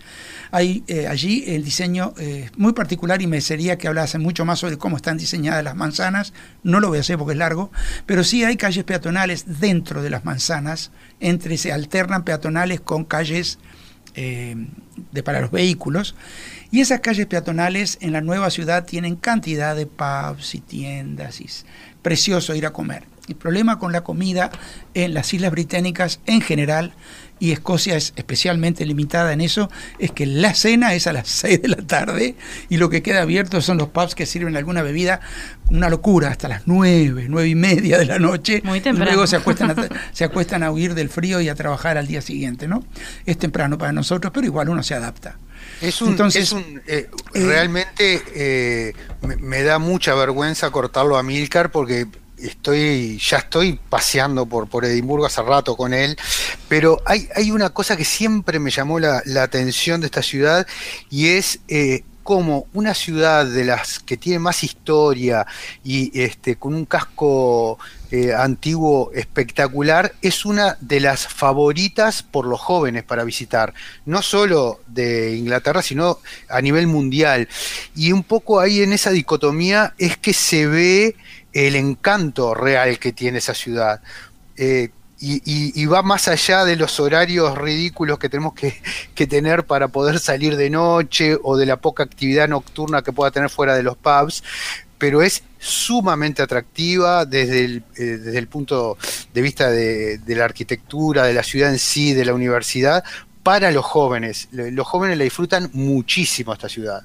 [0.57, 4.77] Eh, allí el diseño eh, muy particular y me sería que hablase mucho más sobre
[4.77, 6.33] cómo están diseñadas las manzanas.
[6.63, 7.71] No lo voy a hacer porque es largo,
[8.05, 13.59] pero sí hay calles peatonales dentro de las manzanas, entre se alternan peatonales con calles
[14.15, 14.55] eh,
[15.11, 16.15] de, para los vehículos.
[16.71, 21.49] Y esas calles peatonales en la nueva ciudad tienen cantidad de pubs y tiendas y
[22.01, 23.03] precioso ir a comer.
[23.27, 24.51] El problema con la comida
[24.93, 26.93] en las islas británicas en general,
[27.39, 29.69] y Escocia es especialmente limitada en eso,
[29.99, 32.35] es que la cena es a las 6 de la tarde
[32.69, 35.21] y lo que queda abierto son los pubs que sirven alguna bebida,
[35.69, 38.61] una locura, hasta las 9, 9 y media de la noche.
[38.63, 39.11] Muy temprano.
[39.11, 42.21] Luego se acuestan, a, se acuestan a huir del frío y a trabajar al día
[42.21, 42.83] siguiente, ¿no?
[43.25, 45.37] Es temprano para nosotros, pero igual uno se adapta.
[45.81, 51.23] Es un, Entonces, un eh, eh, realmente eh, me, me, da mucha vergüenza cortarlo a
[51.23, 56.17] Milcar porque estoy, ya estoy paseando por, por Edimburgo hace rato con él,
[56.67, 60.65] pero hay, hay una cosa que siempre me llamó la, atención de esta ciudad
[61.09, 65.45] y es eh, como una ciudad de las que tiene más historia
[65.83, 67.77] y este, con un casco
[68.09, 74.79] eh, antiguo espectacular, es una de las favoritas por los jóvenes para visitar, no solo
[74.87, 76.17] de Inglaterra, sino
[76.49, 77.47] a nivel mundial.
[77.95, 81.15] Y un poco ahí en esa dicotomía es que se ve
[81.55, 84.01] el encanto real que tiene esa ciudad.
[84.57, 90.19] Eh, y, va más allá de los horarios ridículos que tenemos que, tener para poder
[90.19, 93.95] salir de noche o de la poca actividad nocturna que pueda tener fuera de los
[93.95, 94.43] pubs,
[94.97, 98.97] pero es sumamente atractiva desde el, eh, desde el punto
[99.33, 103.03] de vista de, de, la arquitectura, de la ciudad en sí, de la universidad,
[103.41, 104.49] para los jóvenes.
[104.51, 107.03] Los jóvenes la disfrutan muchísimo esta ciudad.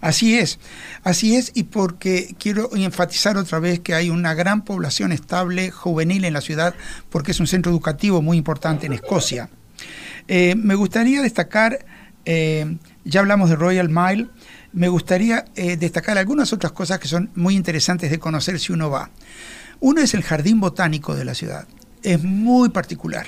[0.00, 0.58] Así es,
[1.04, 6.24] así es, y porque quiero enfatizar otra vez que hay una gran población estable juvenil
[6.24, 6.74] en la ciudad,
[7.10, 9.50] porque es un centro educativo muy importante en Escocia.
[10.26, 11.84] Eh, me gustaría destacar,
[12.24, 14.28] eh, ya hablamos de Royal Mile,
[14.72, 18.88] me gustaría eh, destacar algunas otras cosas que son muy interesantes de conocer si uno
[18.88, 19.10] va.
[19.80, 21.66] Uno es el jardín botánico de la ciudad.
[22.02, 23.26] Es muy particular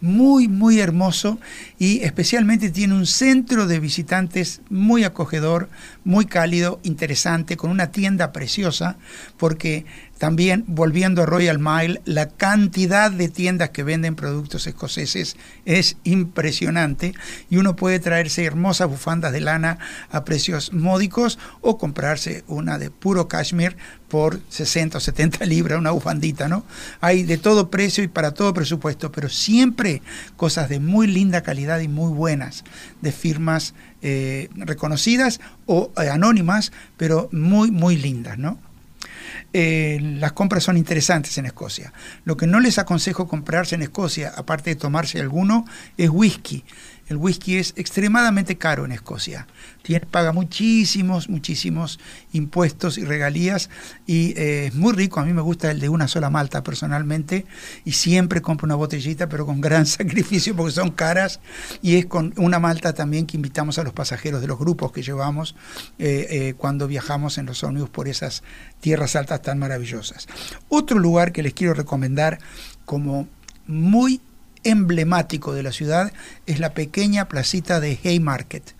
[0.00, 1.38] muy, muy hermoso
[1.78, 5.68] y especialmente tiene un centro de visitantes muy acogedor,
[6.04, 8.96] muy cálido, interesante, con una tienda preciosa,
[9.36, 9.84] porque
[10.18, 17.14] también, volviendo a Royal Mile, la cantidad de tiendas que venden productos escoceses es impresionante
[17.48, 19.78] y uno puede traerse hermosas bufandas de lana
[20.10, 23.76] a precios módicos o comprarse una de puro cashmere
[24.08, 26.64] por 60 o 70 libras, una bufandita, ¿no?
[27.00, 30.02] Hay de todo precio y para todo presupuesto, pero siempre
[30.36, 32.64] cosas de muy linda calidad y muy buenas,
[33.02, 38.58] de firmas eh, reconocidas o eh, anónimas, pero muy, muy lindas, ¿no?
[39.52, 41.92] Eh, las compras son interesantes en Escocia.
[42.24, 45.64] Lo que no les aconsejo comprarse en Escocia, aparte de tomarse alguno,
[45.96, 46.64] es whisky.
[47.08, 49.46] El whisky es extremadamente caro en Escocia.
[49.82, 51.98] Tiene, paga muchísimos, muchísimos
[52.32, 53.70] impuestos y regalías
[54.06, 55.18] y eh, es muy rico.
[55.20, 57.46] A mí me gusta el de una sola malta personalmente
[57.84, 61.40] y siempre compro una botellita, pero con gran sacrificio porque son caras
[61.80, 65.02] y es con una malta también que invitamos a los pasajeros de los grupos que
[65.02, 65.56] llevamos
[65.98, 68.42] eh, eh, cuando viajamos en los ómnibus por esas
[68.80, 70.28] tierras altas tan maravillosas.
[70.68, 72.38] Otro lugar que les quiero recomendar
[72.84, 73.28] como
[73.66, 74.20] muy
[74.68, 76.12] emblemático de la ciudad
[76.46, 78.74] es la pequeña placita de Haymarket.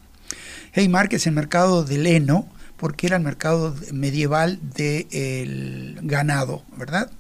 [0.74, 2.48] Haymarket es el mercado de Leno,
[2.78, 7.10] porque era el mercado medieval del ganado, ¿verdad?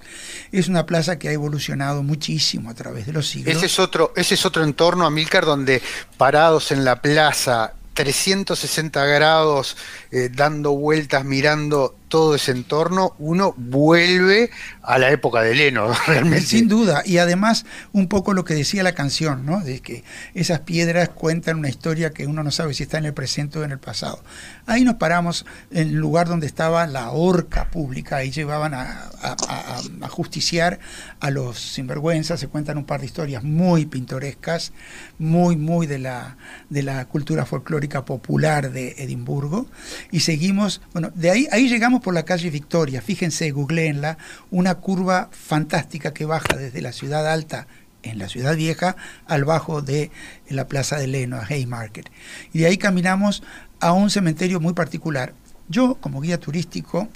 [0.52, 3.56] Es una plaza que ha evolucionado muchísimo a través de los siglos.
[3.56, 5.82] Ese es otro, ese es otro entorno, Amílcar, donde
[6.16, 9.76] parados en la plaza 360 grados,
[10.12, 14.50] eh, dando vueltas, mirando todo ese entorno, uno vuelve
[14.82, 16.46] a la época de Leno, realmente.
[16.46, 19.60] Sin duda, y además un poco lo que decía la canción, ¿no?
[19.62, 23.14] De que esas piedras cuentan una historia que uno no sabe si está en el
[23.14, 24.22] presente o en el pasado.
[24.68, 30.08] Ahí nos paramos en el lugar donde estaba la horca pública, ahí llevaban a, a
[30.10, 30.78] justiciar
[31.20, 34.72] a los sinvergüenzas, se cuentan un par de historias muy pintorescas,
[35.18, 36.36] muy, muy de la,
[36.68, 39.66] de la cultura folclórica popular de Edimburgo,
[40.10, 44.18] y seguimos, bueno, de ahí, ahí llegamos por la calle Victoria, fíjense, googleenla,
[44.50, 47.66] una curva fantástica que baja desde la ciudad alta
[48.02, 50.10] en la ciudad vieja al bajo de
[50.48, 52.10] la plaza de Leno, a Haymarket.
[52.52, 53.42] Y de ahí caminamos
[53.80, 55.34] a un cementerio muy particular.
[55.68, 57.08] Yo, como guía turístico,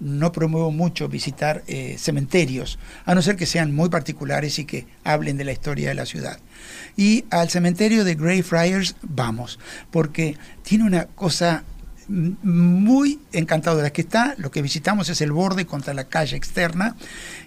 [0.00, 4.86] no promuevo mucho visitar eh, cementerios, a no ser que sean muy particulares y que
[5.04, 6.38] hablen de la historia de la ciudad.
[6.96, 9.58] Y al cementerio de Greyfriars vamos,
[9.90, 11.64] porque tiene una cosa
[12.10, 16.96] muy encantadora, que está, lo que visitamos es el borde contra la calle externa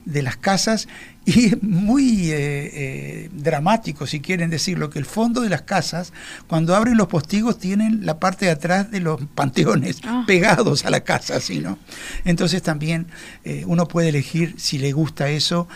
[0.06, 0.88] de las casas
[1.26, 6.14] y muy eh, eh, dramático, si quieren decirlo, que el fondo de las casas,
[6.48, 10.24] cuando abren los postigos, tienen la parte de atrás de los panteones ah.
[10.26, 11.78] pegados a la casa, ¿sí, no?
[12.24, 13.08] Entonces también
[13.44, 15.68] eh, uno puede elegir, si le gusta eso,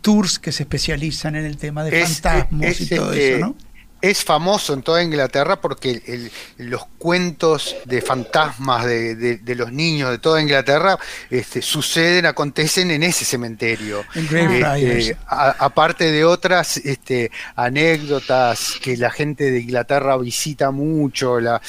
[0.00, 3.69] tours que se especializan en el tema de fantasmas y todo eso, ¿no?
[4.00, 10.40] Es famoso en toda Inglaterra porque los cuentos de fantasmas de, los niños de toda
[10.40, 14.04] Inglaterra este, suceden, acontecen en ese cementerio.
[14.14, 21.60] Este, aparte de otras este, anécdotas que la gente de Inglaterra visita mucho, la,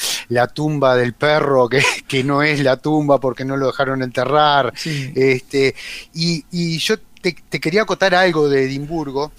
[0.54, 4.72] tumba del perro, que, que, no es la tumba porque no lo dejaron enterrar.
[4.84, 5.74] Este,
[6.14, 9.32] y, yo te, te, quería acotar algo de Edimburgo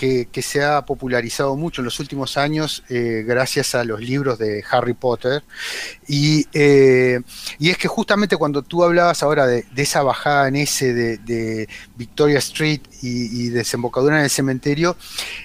[0.00, 4.64] que, se ha popularizado mucho en los últimos años eh, gracias a los libros de
[4.70, 5.44] Harry Potter.
[6.08, 7.20] Y, eh,
[7.60, 12.80] es que justamente cuando tú hablabas ahora de, esa bajada en ese de, Victoria Street
[13.02, 14.96] y, desembocadura en el cementerio,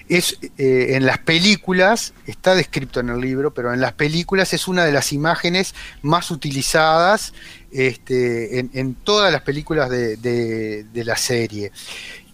[0.08, 4.68] es eh, en las películas, está descrito en el libro, pero en las películas es
[4.68, 7.34] una de las imágenes más utilizadas
[7.70, 11.72] este, en, todas las películas de la serie.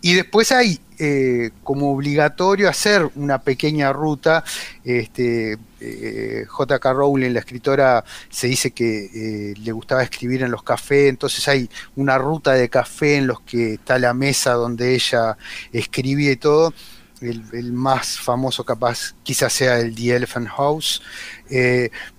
[0.02, 4.44] Y después hay eh, como obligatorio hacer una pequeña ruta.
[4.84, 6.92] Este, eh, J.K.
[6.92, 11.68] Rowling, la escritora, se dice que eh, le gustaba escribir en los cafés, entonces hay
[11.96, 15.36] una ruta de café en los que está la mesa donde ella
[15.72, 16.74] escribía y todo.
[17.20, 21.00] El, más famoso capaz quizás sea el The Elephant House,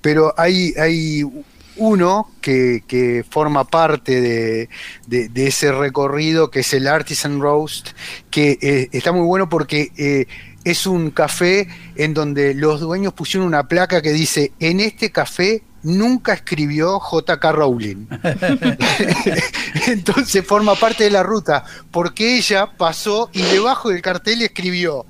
[0.02, 1.26] pero hay, hay
[1.76, 4.70] uno que, forma parte
[5.08, 7.90] de, ese recorrido, que es el Artisan Roast,
[8.30, 10.28] que eh, está muy bueno porque eh,
[10.64, 15.64] es un café en donde los dueños pusieron una placa que dice, en este café
[15.84, 18.08] nunca escribió JK Rowling.
[19.88, 25.06] Entonces forma parte de la ruta, porque ella pasó y debajo del cartel escribió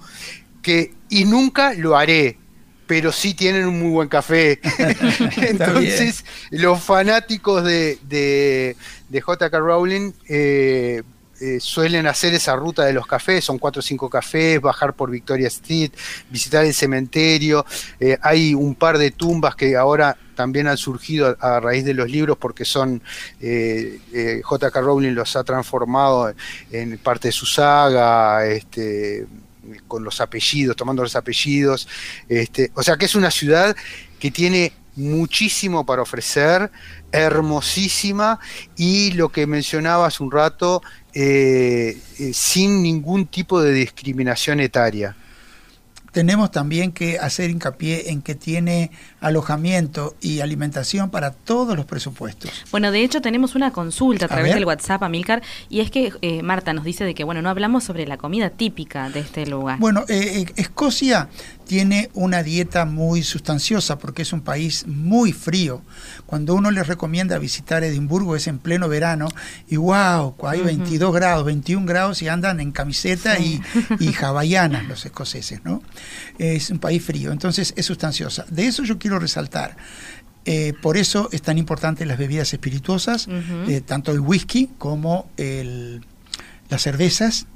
[0.62, 2.38] que y nunca lo haré,
[2.88, 4.60] pero sí tienen un muy buen café.
[5.38, 8.76] Entonces, los fanáticos de, de,
[9.10, 9.60] de J.K.
[9.60, 11.04] Rowling eh,
[11.42, 15.12] eh, suelen hacer esa ruta de los cafés, son cuatro o cinco cafés, bajar por
[15.12, 15.92] Victoria Street,
[16.30, 17.66] visitar el cementerio.
[18.00, 21.96] Eh, hay un par de tumbas que ahora también han surgido a, a raíz de
[21.96, 23.02] los libros porque son
[23.42, 24.80] eh, J.K.
[24.80, 26.34] Rowling los ha transformado
[26.72, 29.26] en parte de su saga, este,
[29.88, 31.88] con los apellidos, tomando los apellidos.
[32.28, 33.76] Este, o sea que es una ciudad
[34.20, 36.72] que tiene muchísimo para ofrecer,
[37.12, 38.40] hermosísima
[38.76, 40.82] y lo que mencionaba un rato,
[41.14, 45.16] eh, eh, sin ningún tipo de discriminación etaria.
[46.14, 52.52] Tenemos también que hacer hincapié en que tiene alojamiento y alimentación para todos los presupuestos.
[52.72, 54.56] Bueno, de hecho tenemos una consulta a A través ver.
[54.60, 57.84] del WhatsApp, Amilcar, y es que eh, Marta nos dice de que, bueno, no hablamos
[57.84, 59.80] sobre la comida típica de este lugar.
[59.80, 61.30] Bueno, eh, eh, Escocia
[61.74, 65.82] tiene una dieta muy sustanciosa porque es un país muy frío.
[66.28, 69.28] Cuando uno les recomienda visitar Edimburgo es en pleno verano
[69.68, 70.68] y wow, hay Ujú.
[70.68, 73.60] 22 grados, 21 grados y andan en camiseta y,
[74.00, 75.82] y hawaianas los escoceses, ¿no?
[76.38, 78.46] Es un país frío, entonces es sustanciosa.
[78.52, 79.76] De eso yo quiero resaltar.
[80.46, 83.28] eh, por eso es tan importante las bebidas espirituosas,
[83.68, 86.06] eh, tanto el whisky como el,
[86.70, 87.48] las cervezas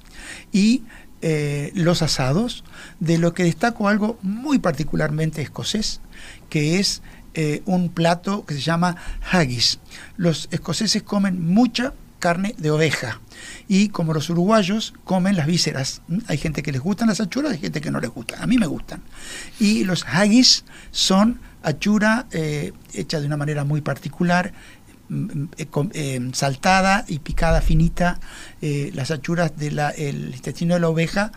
[0.52, 0.82] y
[1.22, 2.64] eh, los asados,
[3.00, 6.02] de lo que destaco algo muy particularmente escocés,
[6.50, 7.02] que es
[7.34, 8.96] eh, un plato que se llama
[9.32, 9.80] haggis.
[10.16, 13.22] Los escoceses comen mucha carne de oveja
[13.68, 16.02] y como los uruguayos comen las vísceras.
[16.10, 16.22] ¿m?
[16.28, 18.42] Hay gente que les gustan las achuras, hay gente que no les gusta.
[18.42, 19.02] A mí me gustan.
[19.60, 24.77] Y los haggis son achura eh, hecha de una manera muy particular, mm,
[25.10, 28.20] eh, eh, saltada y picada finita,
[28.62, 31.32] eh, las achuras del intestino de la oveja,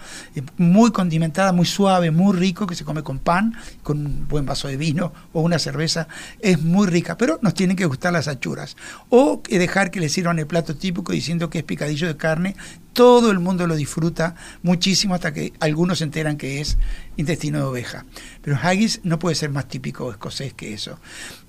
[0.56, 4.68] muy condimentada, muy suave, muy rico, que se come con pan, con un buen vaso
[4.68, 6.08] de vino o una cerveza,
[6.40, 8.76] es muy rica, pero nos tienen que gustar las achuras.
[9.08, 12.56] O dejar que le sirvan el plato típico diciendo que es picadillo de carne,
[12.92, 16.76] todo el mundo lo disfruta muchísimo hasta que algunos se enteran que es
[17.16, 18.04] intestino de oveja.
[18.42, 20.98] Pero haggis no puede ser más típico escocés que eso.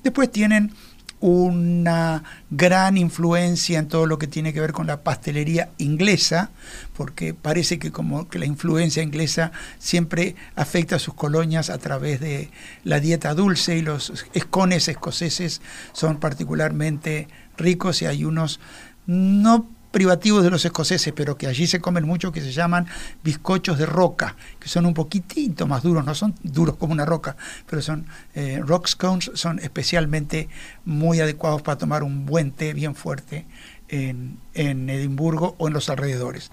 [0.03, 0.73] Después tienen
[1.21, 6.49] una gran influencia en todo lo que tiene que ver con la pastelería inglesa,
[6.97, 12.19] porque parece que como que la influencia inglesa siempre afecta a sus colonias a través
[12.19, 12.49] de
[12.83, 15.61] la dieta dulce y los escones escoceses
[15.93, 18.59] son particularmente ricos y hay unos
[19.05, 22.87] no privativos de los escoceses, pero que allí se comen mucho, que se llaman
[23.23, 27.35] bizcochos de roca, que son un poquitito más duros, no son duros como una roca,
[27.69, 30.49] pero son eh, rock scones, son especialmente
[30.85, 33.45] muy adecuados para tomar un buen té bien fuerte
[33.89, 36.51] en, en Edimburgo o en los alrededores.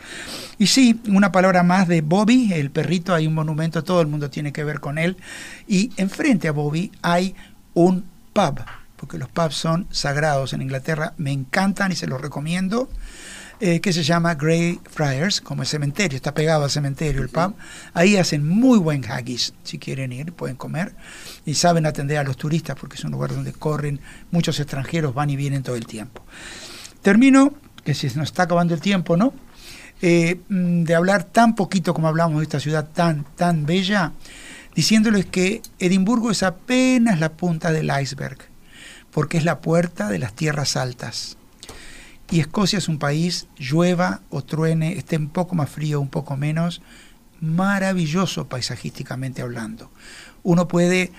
[0.58, 4.28] Y sí, una palabra más de Bobby, el perrito, hay un monumento, todo el mundo
[4.28, 5.16] tiene que ver con él,
[5.66, 7.36] y enfrente a Bobby hay
[7.74, 8.60] un pub,
[8.96, 12.88] porque los pubs son sagrados en Inglaterra, me encantan y se los recomiendo,
[13.60, 17.54] eh, que se llama Grey Friars, como el cementerio, está pegado al cementerio el pub.
[17.92, 20.94] Ahí hacen muy buen haggis, si quieren ir, pueden comer,
[21.44, 24.00] y saben atender a los turistas, porque es un lugar donde corren
[24.30, 26.22] muchos extranjeros, van y vienen todo el tiempo.
[27.02, 27.54] Termino,
[27.84, 29.32] que si nos está acabando el tiempo, ¿no?
[30.02, 34.12] Eh, mm, de hablar tan poquito como hablamos de esta ciudad tan, tan bella,
[34.76, 38.38] diciéndoles que Edimburgo es apenas la punta del iceberg,
[39.10, 41.37] porque es la puerta de las tierras altas.
[42.30, 46.36] Y Escocia es un país, llueva o truene, esté un poco más frío, un poco
[46.36, 46.82] menos,
[47.40, 49.90] maravilloso paisajísticamente hablando.
[50.42, 51.12] Uno puede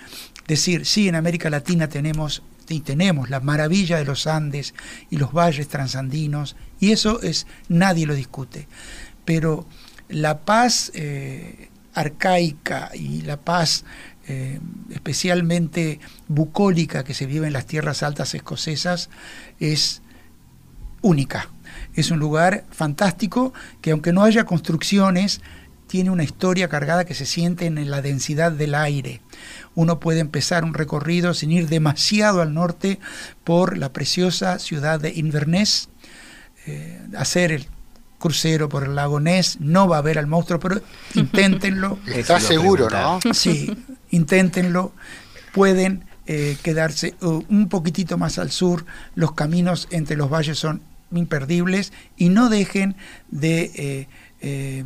[0.46, 4.74] decir, sí, en América Latina tenemos y tenemos la maravilla de los Andes
[5.10, 8.68] y los valles transandinos, y eso es, nadie lo discute.
[9.24, 9.66] Pero
[10.08, 13.84] la paz eh, arcaica y la paz
[14.28, 15.98] eh, especialmente
[16.28, 19.10] bucólica que se vive en las tierras altas escocesas
[19.58, 20.02] es
[21.02, 21.48] única.
[21.94, 25.40] Es un lugar fantástico que aunque no haya construcciones,
[25.86, 29.20] tiene una historia cargada que se siente en la densidad del aire.
[29.74, 33.00] Uno puede empezar un recorrido sin ir demasiado al norte
[33.42, 35.88] por la preciosa ciudad de Inverness,
[36.66, 37.66] eh, hacer el
[38.20, 40.80] crucero por el lago Ness, no va a ver al monstruo, pero
[41.14, 41.98] inténtenlo.
[42.06, 43.18] Está seguro, ¿no?
[43.32, 43.76] Sí,
[44.10, 44.92] inténtenlo.
[45.52, 48.86] Pueden eh, quedarse uh, un poquitito más al sur,
[49.16, 50.82] los caminos entre los valles son
[51.12, 52.96] imperdibles y no dejen
[53.30, 54.08] de eh,
[54.40, 54.84] eh,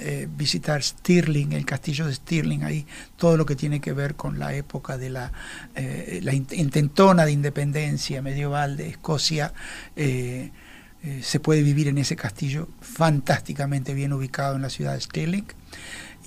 [0.00, 4.38] eh, visitar Stirling, el castillo de Stirling, ahí todo lo que tiene que ver con
[4.38, 5.32] la época de la,
[5.74, 9.52] la int- intentona de independencia medieval de Escocia.
[9.94, 15.46] se puede vivir en ese castillo fantásticamente bien ubicado en la ciudad de Stelling.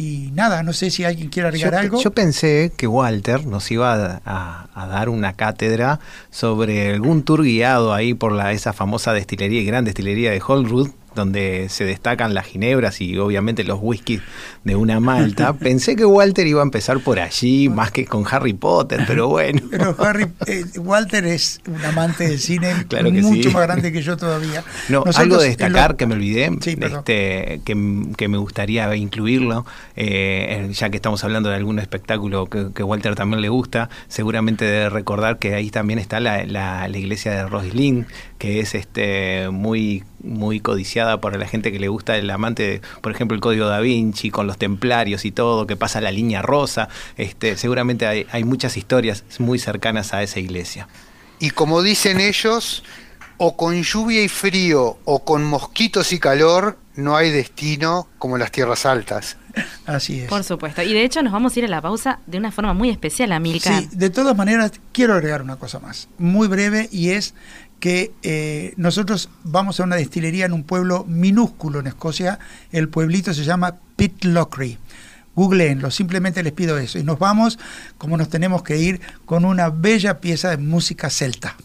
[0.02, 2.02] Y nada, no sé si alguien quiere agregar yo, algo.
[2.02, 6.00] Yo pensé que Walter nos iba a, a, a, dar una cátedra
[6.32, 10.90] sobre algún tour guiado ahí por la, esa famosa destilería y gran destilería de Holrood,
[11.16, 14.22] donde se destacan las ginebras y obviamente los whiskies
[14.64, 15.54] de una malta.
[15.60, 19.62] Pensé que Walter iba a empezar por allí, más que con Harry Potter, pero bueno.
[19.70, 23.54] Pero Harry, eh, Walter es un amante del cine claro que mucho sí.
[23.56, 24.64] más grande que yo todavía.
[24.90, 28.96] No, Nosotros algo de destacar lo- que me olvidé, Sí, este, que, que me gustaría
[28.96, 33.90] incluirlo, eh, ya que estamos hablando de algún espectáculo que, que Walter también le gusta,
[34.08, 38.06] seguramente debe recordar que ahí también está la, la- la iglesia de Roslin,
[38.38, 42.82] que es este muy muy codiciada por la gente que le gusta el amante, de,
[43.02, 46.42] por ejemplo, el Código da Vinci, con los templarios y todo, que pasa la línea
[46.42, 46.90] rosa.
[47.18, 50.88] Este, seguramente hay, hay muchas historias muy cercanas a esa iglesia.
[51.40, 52.84] Y como dicen ellos,
[53.38, 58.52] o con lluvia y frío o con mosquitos y calor, no hay destino como las
[58.52, 59.38] tierras altas.
[59.88, 60.30] Así es.
[60.30, 60.84] Por supuesto.
[60.84, 63.32] Y de hecho nos vamos a ir a la pausa de una forma muy especial,
[63.32, 63.82] Amilcar.
[63.82, 67.34] Sí, de todas maneras, quiero agregar una cosa más, muy breve, y es
[67.82, 72.40] que eh, nosotros vamos a una destilería en un pueblo minúsculo en Escocia,
[72.72, 74.78] el pueblito se llama Pitlochry.
[75.36, 77.00] Googleenlo, simplemente les pido eso.
[77.00, 77.58] Y nos vamos,
[77.98, 81.58] como nos tenemos que ir, con una bella pieza de música celta.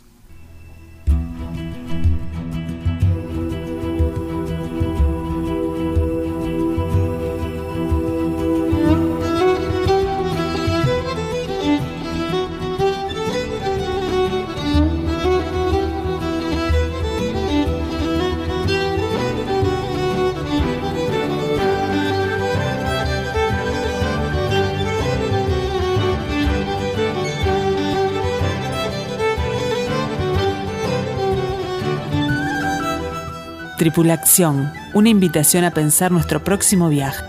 [33.77, 37.23] Tripulación, una invitación a pensar nuestro próximo viaje.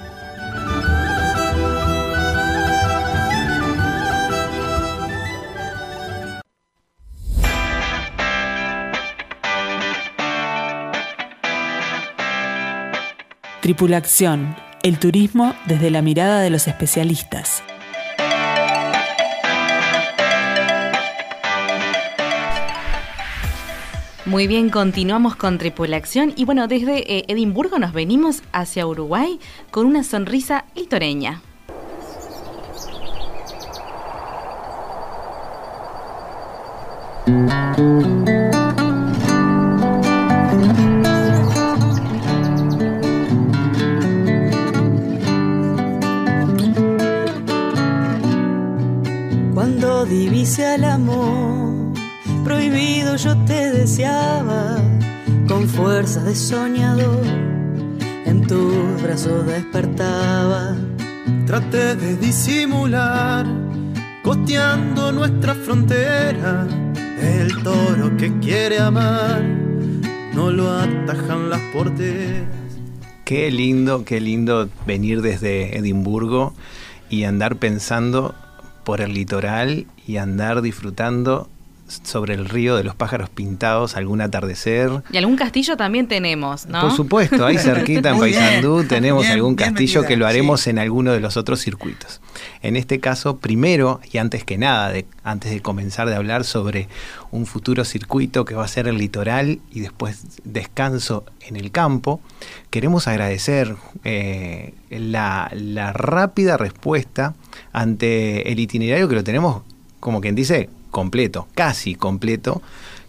[13.61, 17.61] Tripulación, el turismo desde la mirada de los especialistas.
[24.27, 29.39] Muy bien, continuamos con tripulación y bueno, desde eh, Edimburgo nos venimos hacia Uruguay
[29.71, 31.41] con una sonrisa litoreña.
[49.53, 51.66] Cuando divise al amor,
[52.67, 54.77] prohibido yo te deseaba,
[55.47, 57.25] con fuerza de soñador,
[58.25, 60.75] en tus brazos despertaba.
[61.45, 63.45] Traté de disimular,
[64.23, 66.67] costeando nuestra frontera,
[67.21, 69.41] el toro que quiere amar,
[70.33, 72.47] no lo atajan las porteras.
[73.23, 76.53] Qué lindo, qué lindo venir desde Edimburgo
[77.09, 78.35] y andar pensando
[78.83, 81.49] por el litoral y andar disfrutando
[81.87, 85.03] sobre el río de los pájaros pintados, algún atardecer.
[85.11, 86.81] Y algún castillo también tenemos, ¿no?
[86.81, 90.61] Por supuesto, ahí cerquita en Paysandú tenemos bien, algún bien castillo metida, que lo haremos
[90.61, 90.69] sí.
[90.71, 92.19] en alguno de los otros circuitos.
[92.61, 96.89] En este caso, primero y antes que nada, de- antes de comenzar de hablar sobre
[97.31, 102.19] un futuro circuito que va a ser el litoral y después descanso en el campo,
[102.69, 107.33] queremos agradecer eh, la, la rápida respuesta
[107.71, 109.61] ante el itinerario que lo tenemos,
[109.99, 110.69] como quien dice,
[111.01, 112.59] completo, casi completo,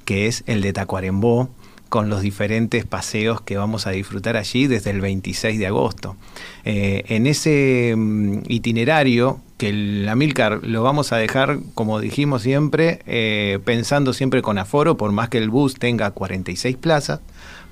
[0.04, 1.48] que es el de Tacuarembó,
[1.88, 6.16] con los diferentes paseos que vamos a disfrutar allí desde el 26 de agosto.
[6.66, 13.00] Eh, en ese mm, itinerario, que el Amilcar lo vamos a dejar, como dijimos siempre,
[13.06, 17.20] eh, pensando siempre con aforo, por más que el bus tenga 46 plazas,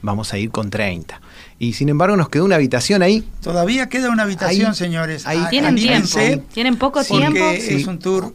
[0.01, 1.21] vamos a ir con 30.
[1.59, 3.23] Y sin embargo nos quedó una habitación ahí.
[3.43, 5.27] Todavía queda una habitación, Ahí- señores.
[5.27, 6.19] ahí- Ah, Tienen tiempo,
[6.55, 7.45] tienen poco tiempo.
[7.51, 8.33] es un tour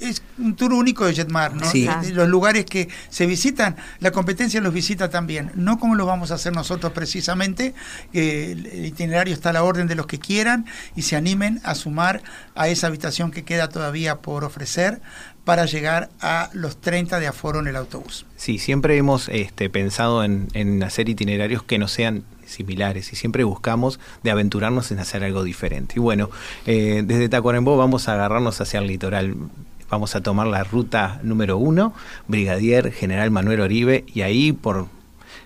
[0.00, 1.70] es un tour único de Jetmar, ¿no?
[1.70, 1.86] Sí.
[1.86, 6.30] Eh, Los lugares que se visitan, la competencia los visita también, no como lo vamos
[6.30, 7.74] a hacer nosotros precisamente,
[8.12, 10.66] que el el itinerario está a la orden de los que quieran
[10.96, 12.22] y se animen a sumar
[12.54, 15.00] a esa habitación que queda todavía por ofrecer
[15.44, 18.26] para llegar a los 30 de aforo en el autobús.
[18.36, 23.44] Sí, siempre hemos este, pensado en, en hacer itinerarios que no sean similares y siempre
[23.44, 25.94] buscamos de aventurarnos en hacer algo diferente.
[25.96, 26.30] Y bueno,
[26.66, 29.34] eh, desde Tacuarembó vamos a agarrarnos hacia el litoral.
[29.92, 31.92] Vamos a tomar la ruta número uno,
[32.26, 34.86] Brigadier General Manuel Oribe, y ahí por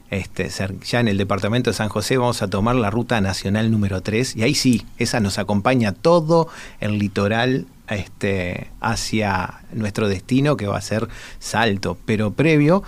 [0.09, 0.49] este,
[0.85, 4.37] ya en el departamento de San José, vamos a tomar la ruta nacional número 3
[4.37, 6.47] y ahí sí, esa nos acompaña todo
[6.79, 11.09] el litoral este, hacia nuestro destino que va a ser
[11.41, 11.99] Salto.
[12.07, 12.85] Pero previo,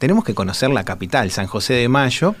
[0.00, 2.34] tenemos que conocer la capital, San José de Mayo,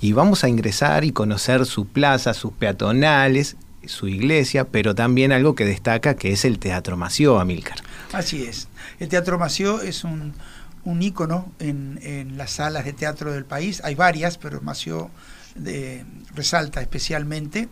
[0.00, 3.56] y vamos a ingresar y conocer su plaza, sus peatonales,
[3.86, 7.78] su iglesia, pero también algo que destaca que es el Teatro Mació, Amílcar.
[8.12, 8.68] Así es.
[8.98, 10.34] El Teatro Mació es un,
[10.84, 13.80] un ícono en, en las salas de teatro del país.
[13.84, 15.10] Hay varias, pero Mació
[15.54, 16.04] de-
[16.34, 17.68] resalta especialmente.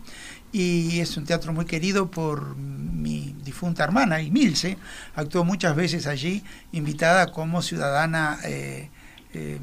[0.51, 4.77] Y es un teatro muy querido por mi difunta hermana, Imilce.
[5.15, 8.89] Actuó muchas veces allí, invitada como ciudadana eh,
[9.33, 9.59] eh,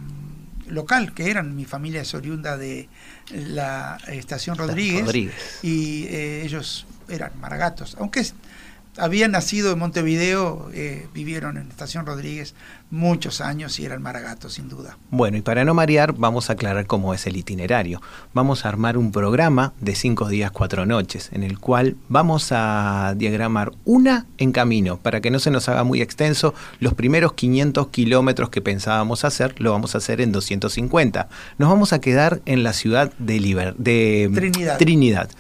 [0.69, 2.89] local, que eran, mi familia es oriunda de
[3.33, 5.05] la estación Rodríguez.
[5.07, 5.35] Rodríguez.
[5.63, 7.97] Y eh, ellos eran maragatos.
[7.99, 8.35] Aunque es-
[8.97, 12.55] habían nacido en Montevideo, eh, vivieron en Estación Rodríguez
[12.91, 14.97] muchos años y eran maragatos, sin duda.
[15.11, 18.01] Bueno, y para no marear, vamos a aclarar cómo es el itinerario.
[18.35, 23.15] Vamos a armar un programa de cinco días, cuatro noches, en el cual vamos a
[23.17, 26.55] diagramar una en camino, para que no se nos haga muy extenso.
[26.79, 31.29] Los primeros 500 kilómetros que pensábamos hacer, lo vamos a hacer en 250.
[31.59, 34.79] Nos vamos a quedar en la ciudad de, Liber- de Trinidad.
[34.79, 35.31] Trinidad.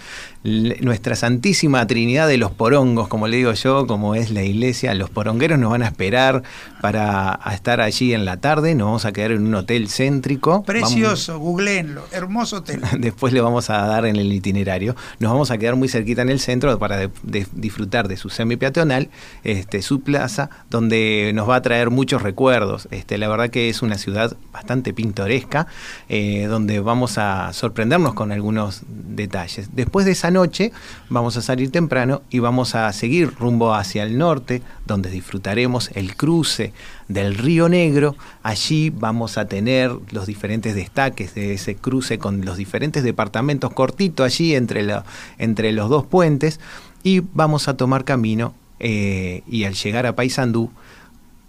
[0.47, 5.09] Nuestra Santísima Trinidad de los Porongos, como le digo yo, como es la iglesia, los
[5.09, 6.43] porongueros nos van a esperar
[6.83, 10.63] para a estar allí en la tarde, nos vamos a quedar en un hotel céntrico.
[10.63, 12.81] Precioso, googleenlo, hermoso hotel.
[12.99, 14.95] Después le vamos a dar en el itinerario.
[15.19, 18.29] Nos vamos a quedar muy cerquita en el centro para de- de- disfrutar de su
[18.31, 19.09] semi peatonal,
[19.43, 22.89] este, su plaza, donde nos va a traer muchos recuerdos.
[22.91, 25.67] Este, la verdad que es una ciudad bastante pintoresca,
[26.09, 29.71] eh, donde vamos a sorprendernos con algunos detalles.
[29.75, 30.73] Después de esa noche
[31.09, 36.17] vamos a salir temprano y vamos a seguir rumbo hacia el norte, donde disfrutaremos el
[36.17, 36.73] cruce
[37.09, 38.17] del Río Negro.
[38.43, 44.25] Allí vamos a tener los diferentes destaques de ese cruce con los diferentes departamentos cortito
[44.25, 45.05] allí entre, la-
[45.39, 46.61] entre los dos puentes
[47.03, 50.71] y vamos a tomar camino eh, y al llegar a Paysandú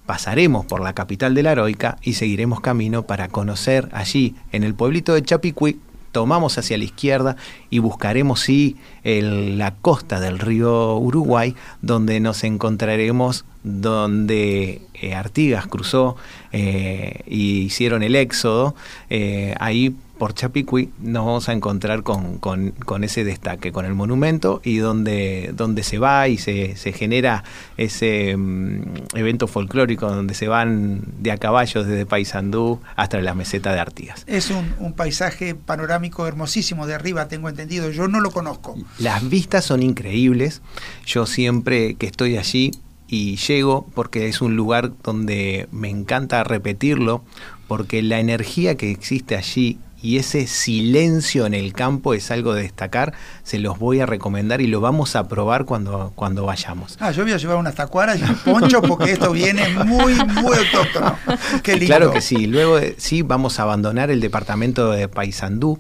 [0.06, 4.76] pasaremos por la capital de la Heroica y seguiremos camino para conocer allí en el
[4.76, 5.80] pueblito de Chapicuí
[6.16, 7.36] tomamos hacia la izquierda
[7.70, 16.16] y buscaremos sí la costa del río Uruguay donde nos encontraremos donde eh, Artigas cruzó
[16.54, 18.76] eh, y hicieron el éxodo
[19.10, 23.94] eh, ahí por Chapicuí nos vamos a encontrar con, con- con ese destaque, con el
[23.94, 27.44] monumento y donde, donde se va y se, se genera
[27.78, 28.82] ese mm,
[29.16, 34.24] evento folclórico donde se van de a caballo desde Paysandú hasta la meseta de Artigas.
[34.28, 37.90] Es un, un paisaje panorámico hermosísimo de arriba, tengo entendido.
[37.92, 38.76] Yo no lo conozco.
[39.00, 40.62] Las vistas son increíbles.
[41.06, 42.72] Yo siempre que estoy allí
[43.08, 47.24] y llego, porque es un lugar donde me encanta repetirlo,
[47.68, 52.62] porque la energía que existe allí y ese silencio en el campo es algo de
[52.62, 56.96] destacar, se los voy a recomendar y lo vamos a probar cuando, cuando vayamos.
[57.00, 60.58] Ah, yo voy a llevar unas tacuaras y un poncho porque esto viene muy, muy
[60.58, 61.18] autóctono.
[61.64, 61.88] Qué lindo.
[61.88, 62.46] Claro que sí.
[62.46, 65.80] Luego eh, sí vamos a abandonar el departamento de Paysandú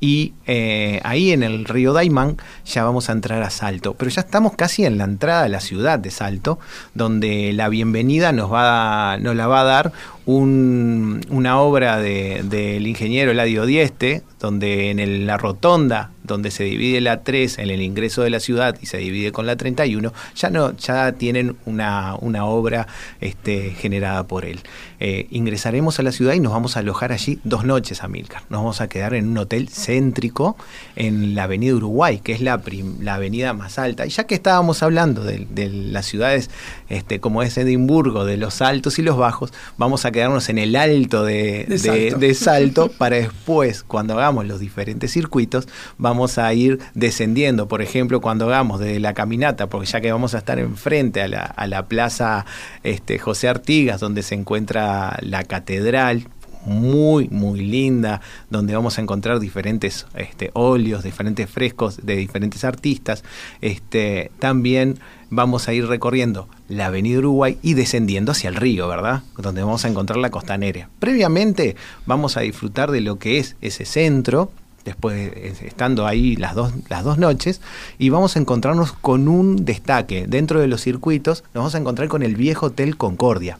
[0.00, 3.94] y eh, ahí en el río Daimán ya vamos a entrar a Salto.
[3.94, 6.60] Pero ya estamos casi en la entrada de la ciudad de Salto,
[6.94, 9.92] donde la bienvenida nos, va a- nos la va a dar
[10.32, 17.00] un- una obra de- del ingeniero Eladio Dieste, donde en la rotonda donde se divide
[17.00, 20.50] la 3 en el ingreso de la ciudad y se divide con la 31, ya
[20.50, 22.86] no ya tienen una, una obra
[23.22, 24.60] este, generada por él.
[25.00, 28.42] Eh, ingresaremos a la ciudad y nos vamos a alojar allí dos noches a Milcar.
[28.50, 30.58] Nos vamos a quedar en un hotel céntrico
[30.96, 32.60] en la avenida Uruguay, que es la,
[33.00, 34.04] la avenida más alta.
[34.04, 36.50] Y ya que estábamos hablando de, de las ciudades
[36.90, 40.76] este, como es Edimburgo, de los altos y los bajos, vamos a quedarnos en el
[40.76, 42.18] alto de, De de- Salto.
[42.18, 47.68] de Salto para después, cuando hagamos los diferentes circuitos, vamos a ir descendiendo.
[47.68, 51.28] Por ejemplo, cuando hagamos desde la caminata, porque ya que vamos a estar enfrente a
[51.28, 52.44] la, a la plaza
[52.82, 56.28] este, José Artigas, donde se encuentra la catedral,
[56.64, 63.24] muy, muy linda, donde vamos a encontrar diferentes este, óleos, diferentes frescos de diferentes artistas.
[63.60, 64.98] Este, también
[65.30, 69.22] vamos a ir recorriendo la Avenida Uruguay y descendiendo hacia el río, ¿verdad?
[69.36, 70.88] Donde vamos a encontrar la costanera.
[70.98, 74.50] Previamente vamos a disfrutar de lo que es ese centro,
[74.84, 75.32] después
[75.62, 77.60] estando ahí las dos, las dos noches,
[77.98, 80.26] y vamos a encontrarnos con un destaque.
[80.26, 83.58] Dentro de los circuitos nos vamos a encontrar con el viejo Hotel Concordia.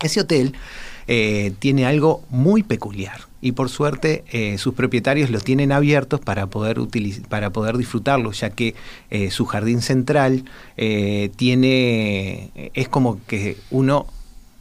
[0.00, 0.54] Ese hotel
[1.08, 6.48] eh, tiene algo muy peculiar y por suerte eh, sus propietarios lo tienen abiertos para
[6.48, 6.78] poder,
[7.28, 8.74] para poder disfrutarlo, ya que
[9.10, 10.44] eh, su jardín central
[11.36, 14.06] tiene, es como que uno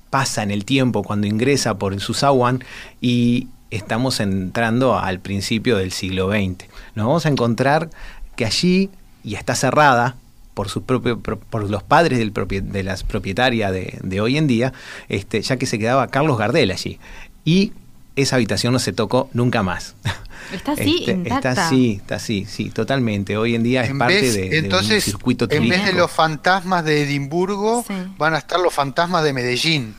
[0.09, 2.63] pasa en el tiempo cuando ingresa por su zaguán
[3.01, 6.67] y estamos entrando al principio del siglo XX.
[6.95, 7.89] Nos vamos a encontrar
[8.35, 8.89] que allí,
[9.23, 10.15] y está cerrada,
[10.55, 12.33] por, su propio, por, los padres del
[12.71, 14.73] de las propietarias de, de hoy en día,
[15.09, 16.97] este, ya que se quedaba Carlos Gardel allí.
[17.43, 17.73] Y
[18.15, 19.95] esa habitación no se tocó nunca más.
[20.53, 21.49] Está así, Este, intacta.
[21.51, 23.35] Está así, está así, sí, totalmente.
[23.37, 25.85] Hoy en día es En parte vez- de, de entonces, un circuito en vez turístico.
[25.87, 27.93] de los fantasmas de Edimburgo, Sí.
[28.17, 29.95] van a estar los fantasmas de Medellín.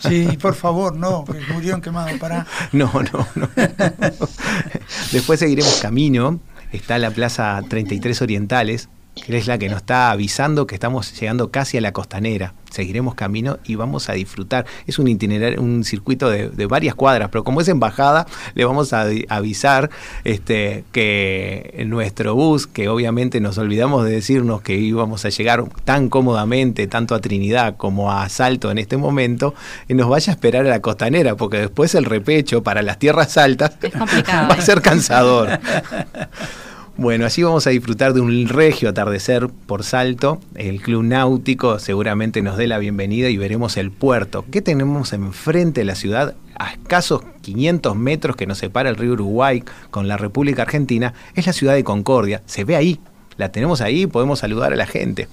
[0.00, 2.46] Sí, por favor, no, que murieron quemados para.
[2.72, 3.48] No, no, no.
[5.12, 6.40] Después seguiremos camino.
[6.72, 11.50] Está la Plaza 33 Orientales, que es la que nos está avisando que estamos llegando
[11.50, 12.54] casi a la costanera.
[12.70, 14.66] Seguiremos camino y vamos a disfrutar.
[14.86, 18.92] Es un itinerario, un circuito de, de varias cuadras, pero como es embajada, le vamos
[18.92, 19.90] a avisar
[20.24, 26.08] este, que nuestro bus, que obviamente nos olvidamos de decirnos que íbamos a llegar tan
[26.08, 29.54] cómodamente, tanto a Trinidad como a Salto en este momento,
[29.88, 33.36] eh, nos vaya a esperar a la costanera, porque después el repecho para las tierras
[33.38, 33.76] altas
[34.28, 35.60] va a ser cansador.
[36.96, 40.40] Bueno, así vamos a disfrutar de un regio atardecer por Salto.
[40.54, 44.44] El Club Náutico seguramente nos dé la bienvenida y veremos el puerto.
[44.52, 46.36] ¿Qué tenemos enfrente de la ciudad?
[46.56, 51.48] A escasos 500 metros que nos separa el río Uruguay con la República Argentina, es
[51.48, 52.42] la ciudad de Concordia.
[52.46, 53.00] Se ve ahí,
[53.38, 55.26] la tenemos ahí, podemos saludar a la gente.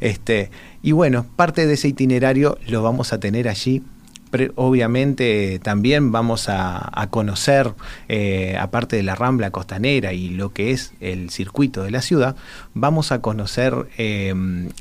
[0.00, 0.50] Este,
[0.82, 3.82] y bueno, parte de ese itinerario lo vamos a tener allí
[4.54, 7.72] obviamente también vamos a, conocer,
[8.08, 12.36] eh, aparte de la rambla costanera y lo que es el circuito de la ciudad,
[12.74, 14.34] vamos a conocer eh,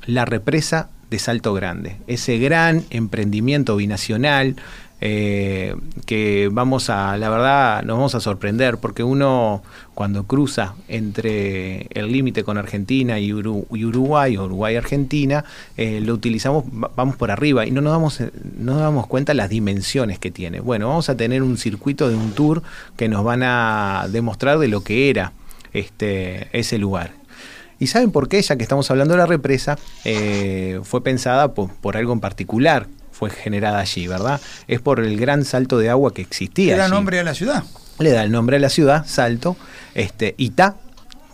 [0.06, 4.56] la represa de Salto Grande, ese gran emprendimiento binacional
[5.02, 5.76] eh,
[6.06, 9.64] que vamos a, la verdad, nos vamos a sorprender porque uno
[9.96, 15.44] cuando cruza entre el límite con Argentina y, Uru- y Uruguay o Uruguay-Argentina,
[15.76, 18.20] eh, lo utilizamos, va- vamos por arriba y no nos, damos,
[18.58, 20.60] no nos damos cuenta las dimensiones que tiene.
[20.60, 22.62] Bueno, vamos a tener un circuito de un tour
[22.96, 25.34] que nos van a demostrar de lo que era
[25.74, 27.12] este, ese lugar.
[27.80, 28.40] ¿Y saben por qué?
[28.42, 32.86] Ya que estamos hablando de la represa, eh, fue pensada por algo en particular,
[33.22, 34.42] fue generada allí, ¿verdad?
[34.68, 36.74] Es por el gran salto de agua que existía.
[36.74, 36.94] Era allí.
[36.94, 37.64] nombre a la ciudad.
[38.00, 39.56] Le da el nombre a la ciudad, Salto,
[39.94, 40.78] este, Itá,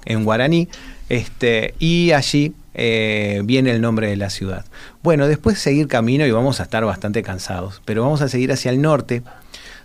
[0.03, 0.67] en guaraní,
[1.07, 4.65] este, y allí eh, viene el nombre de la ciudad.
[5.01, 8.69] Bueno, después seguir camino y vamos a estar bastante cansados, pero vamos a seguir hacia
[8.71, 9.23] el norte,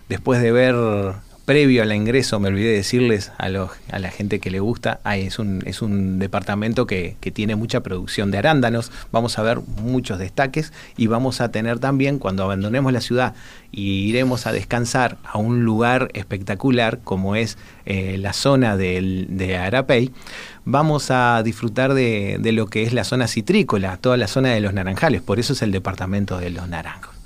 [0.09, 0.75] después de ver
[1.45, 5.39] previo al ingreso, me olvidé decirles a, los, a la gente que le gusta, es,
[5.39, 10.19] un, es un departamento que, que tiene mucha producción de arándanos, vamos a ver muchos
[10.19, 13.33] destaques y vamos a tener también, cuando abandonemos la ciudad
[13.71, 19.57] y iremos a descansar a un lugar espectacular como es eh, la zona del, de
[19.57, 20.11] Arapey,
[20.63, 24.61] vamos a disfrutar de, de lo que es la zona citrícola, toda la zona de
[24.61, 27.22] los naranjales, por eso es el departamento de los naranjos.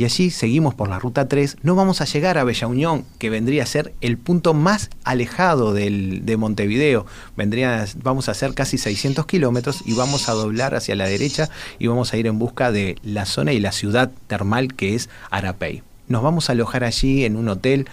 [0.00, 3.28] Y allí seguimos por la ruta 3, no vamos a llegar a Bella Unión, que
[3.28, 7.04] vendría a ser el punto más alejado del- de Montevideo.
[7.36, 11.86] Vendría, vamos a hacer casi 600 kilómetros y vamos a doblar hacia la derecha y
[11.88, 15.82] vamos a ir en busca de la zona y la ciudad termal que es Arapey.
[16.08, 17.86] Nos vamos a alojar allí en un hotel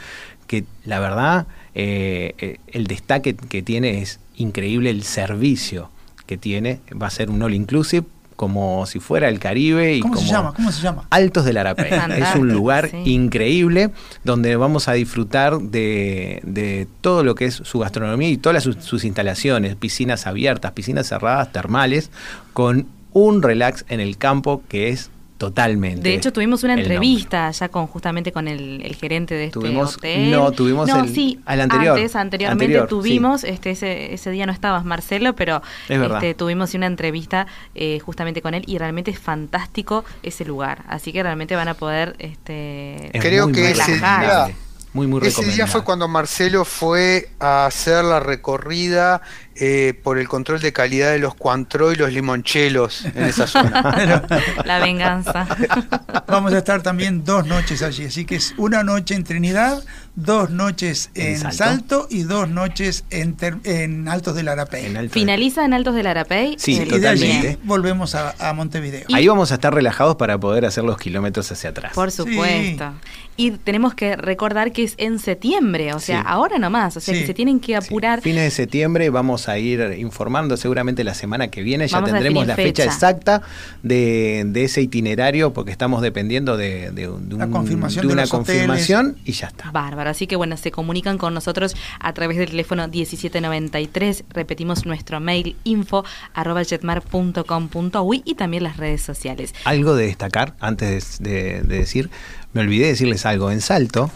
[0.48, 1.46] que la verdad
[1.76, 5.90] eh, eh, el destaque que tiene es increíble el servicio
[6.26, 6.80] que tiene.
[7.02, 8.06] Va a ser un all inclusive
[8.38, 10.54] como si fuera el Caribe y ¿Cómo se como llama?
[10.54, 11.08] ¿Cómo se llama?
[11.10, 11.92] Altos del Arapey.
[12.22, 12.98] es un lugar sí.
[13.06, 13.90] increíble
[14.24, 18.78] donde vamos a disfrutar de, de todo lo que es su gastronomía y todas sus,
[18.78, 22.12] sus instalaciones, piscinas abiertas, piscinas cerradas, termales,
[22.54, 26.02] con un relax en el campo que es totalmente.
[26.02, 29.96] De hecho, tuvimos una entrevista ya con justamente con el, el gerente de este Tuvimos-
[29.98, 30.32] hotel.
[30.32, 31.96] no, tuvimos No, el- sí, al anterior.
[31.98, 36.74] Antes, anteriormente Anterior, tuvimos, este, ese, ese día no estabas, Marcelo, pero Es este, tuvimos
[36.74, 40.84] una entrevista eh, justamente con él y realmente es fantástico ese lugar.
[40.88, 44.48] Así que realmente van a poder este, Es Creo muy, que muy ese día-
[44.94, 49.22] Muy, muy Ese día fue cuando Marcelo fue a hacer la recorrida
[49.60, 54.28] eh, por el control de calidad de los Cuantro y los limonchelos en esa zona.
[54.66, 55.48] la venganza.
[56.28, 59.82] Vamos a estar también dos noches allí, así que es una noche en Trinidad,
[60.16, 61.58] dos noches En en, Salto.
[61.58, 62.08] Salto.
[62.10, 64.86] y dos noches en, Ter- en Altos del Arapey.
[64.86, 66.56] En Alto Finaliza en Altos del Arapey.
[66.60, 67.60] Sí, y el- de allí totalmente.
[67.64, 69.06] volvemos a, a Montevideo.
[69.14, 71.94] Ahí vamos a estar relajados para poder hacer los kilómetros hacia atrás.
[71.94, 72.94] Por supuesto.
[73.40, 76.26] Y tenemos que recordar que es en septiembre, o sea, Sí.
[76.28, 77.22] ahora nomás, o sea Sí.
[77.22, 78.22] que se tienen que apurar.
[78.22, 82.46] Fines de septiembre vamos a ir informando, seguramente la semana que viene ya Vamos tendremos
[82.48, 82.84] la fecha, fecha.
[82.86, 83.42] exacta
[83.84, 88.08] de, de ese itinerario porque estamos dependiendo de, de un- de La un- confirmación de
[88.08, 89.72] de una confirmación y ya está.
[89.72, 95.20] Bárbaro, así que bueno, se comunican con nosotros a través del teléfono 1793, repetimos nuestro
[95.20, 99.54] mail info arroba jetmar.com.uy y también las redes sociales.
[99.66, 102.10] Algo de destacar antes de, de- de decir,
[102.54, 104.10] me olvidé decirles algo, en Salto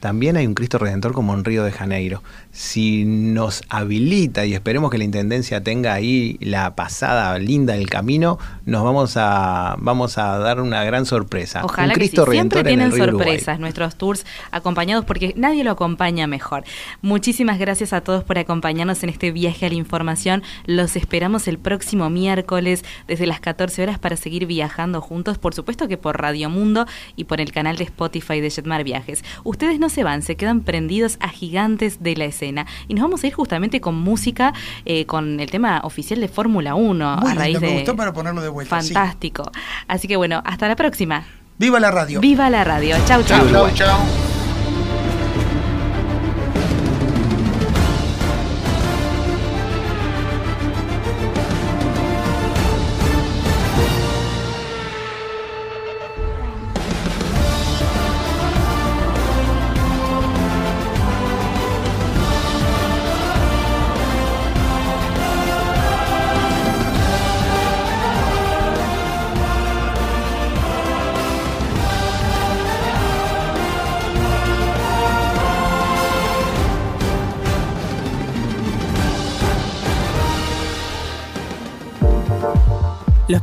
[0.00, 2.22] también hay un Cristo Redentor como en Río de Janeiro.
[2.52, 8.38] Si nos habilita y esperemos que la Intendencia tenga ahí la pasada linda del camino,
[8.66, 11.64] nos vamos a, vamos a dar una gran sorpresa.
[11.64, 12.00] Ojalá un que sí.
[12.10, 13.26] Cristo siempre Redentor en tienen el Río Uruguay.
[13.28, 16.64] sorpresas nuestros tours acompañados porque nadie lo acompaña mejor.
[17.00, 20.42] Muchísimas gracias a todos por acompañarnos en este viaje a la información.
[20.66, 25.88] Los esperamos el próximo miércoles desde las 14 horas para seguir viajando juntos, por supuesto
[25.88, 26.84] que por Radio Mundo
[27.16, 29.24] y por el canal de Spotify de Jetmar Viajes.
[29.42, 33.22] Ustedes no se van, se quedan prendidos a gigantes de la escena y nos vamos
[33.24, 34.52] a ir justamente con música,
[34.84, 37.96] eh, con el tema oficial de Fórmula 1 Muy a raíz lindo, me de gustó
[37.96, 38.80] para ponerlo de vuelta.
[38.80, 38.92] sí.
[38.94, 39.50] fantástico.
[39.88, 41.24] Así que bueno, hasta la próxima.
[41.58, 42.20] Viva la radio.
[42.20, 42.96] Viva la radio.
[43.06, 43.48] Chau, chau.
[43.50, 44.41] Chau, chau, chau.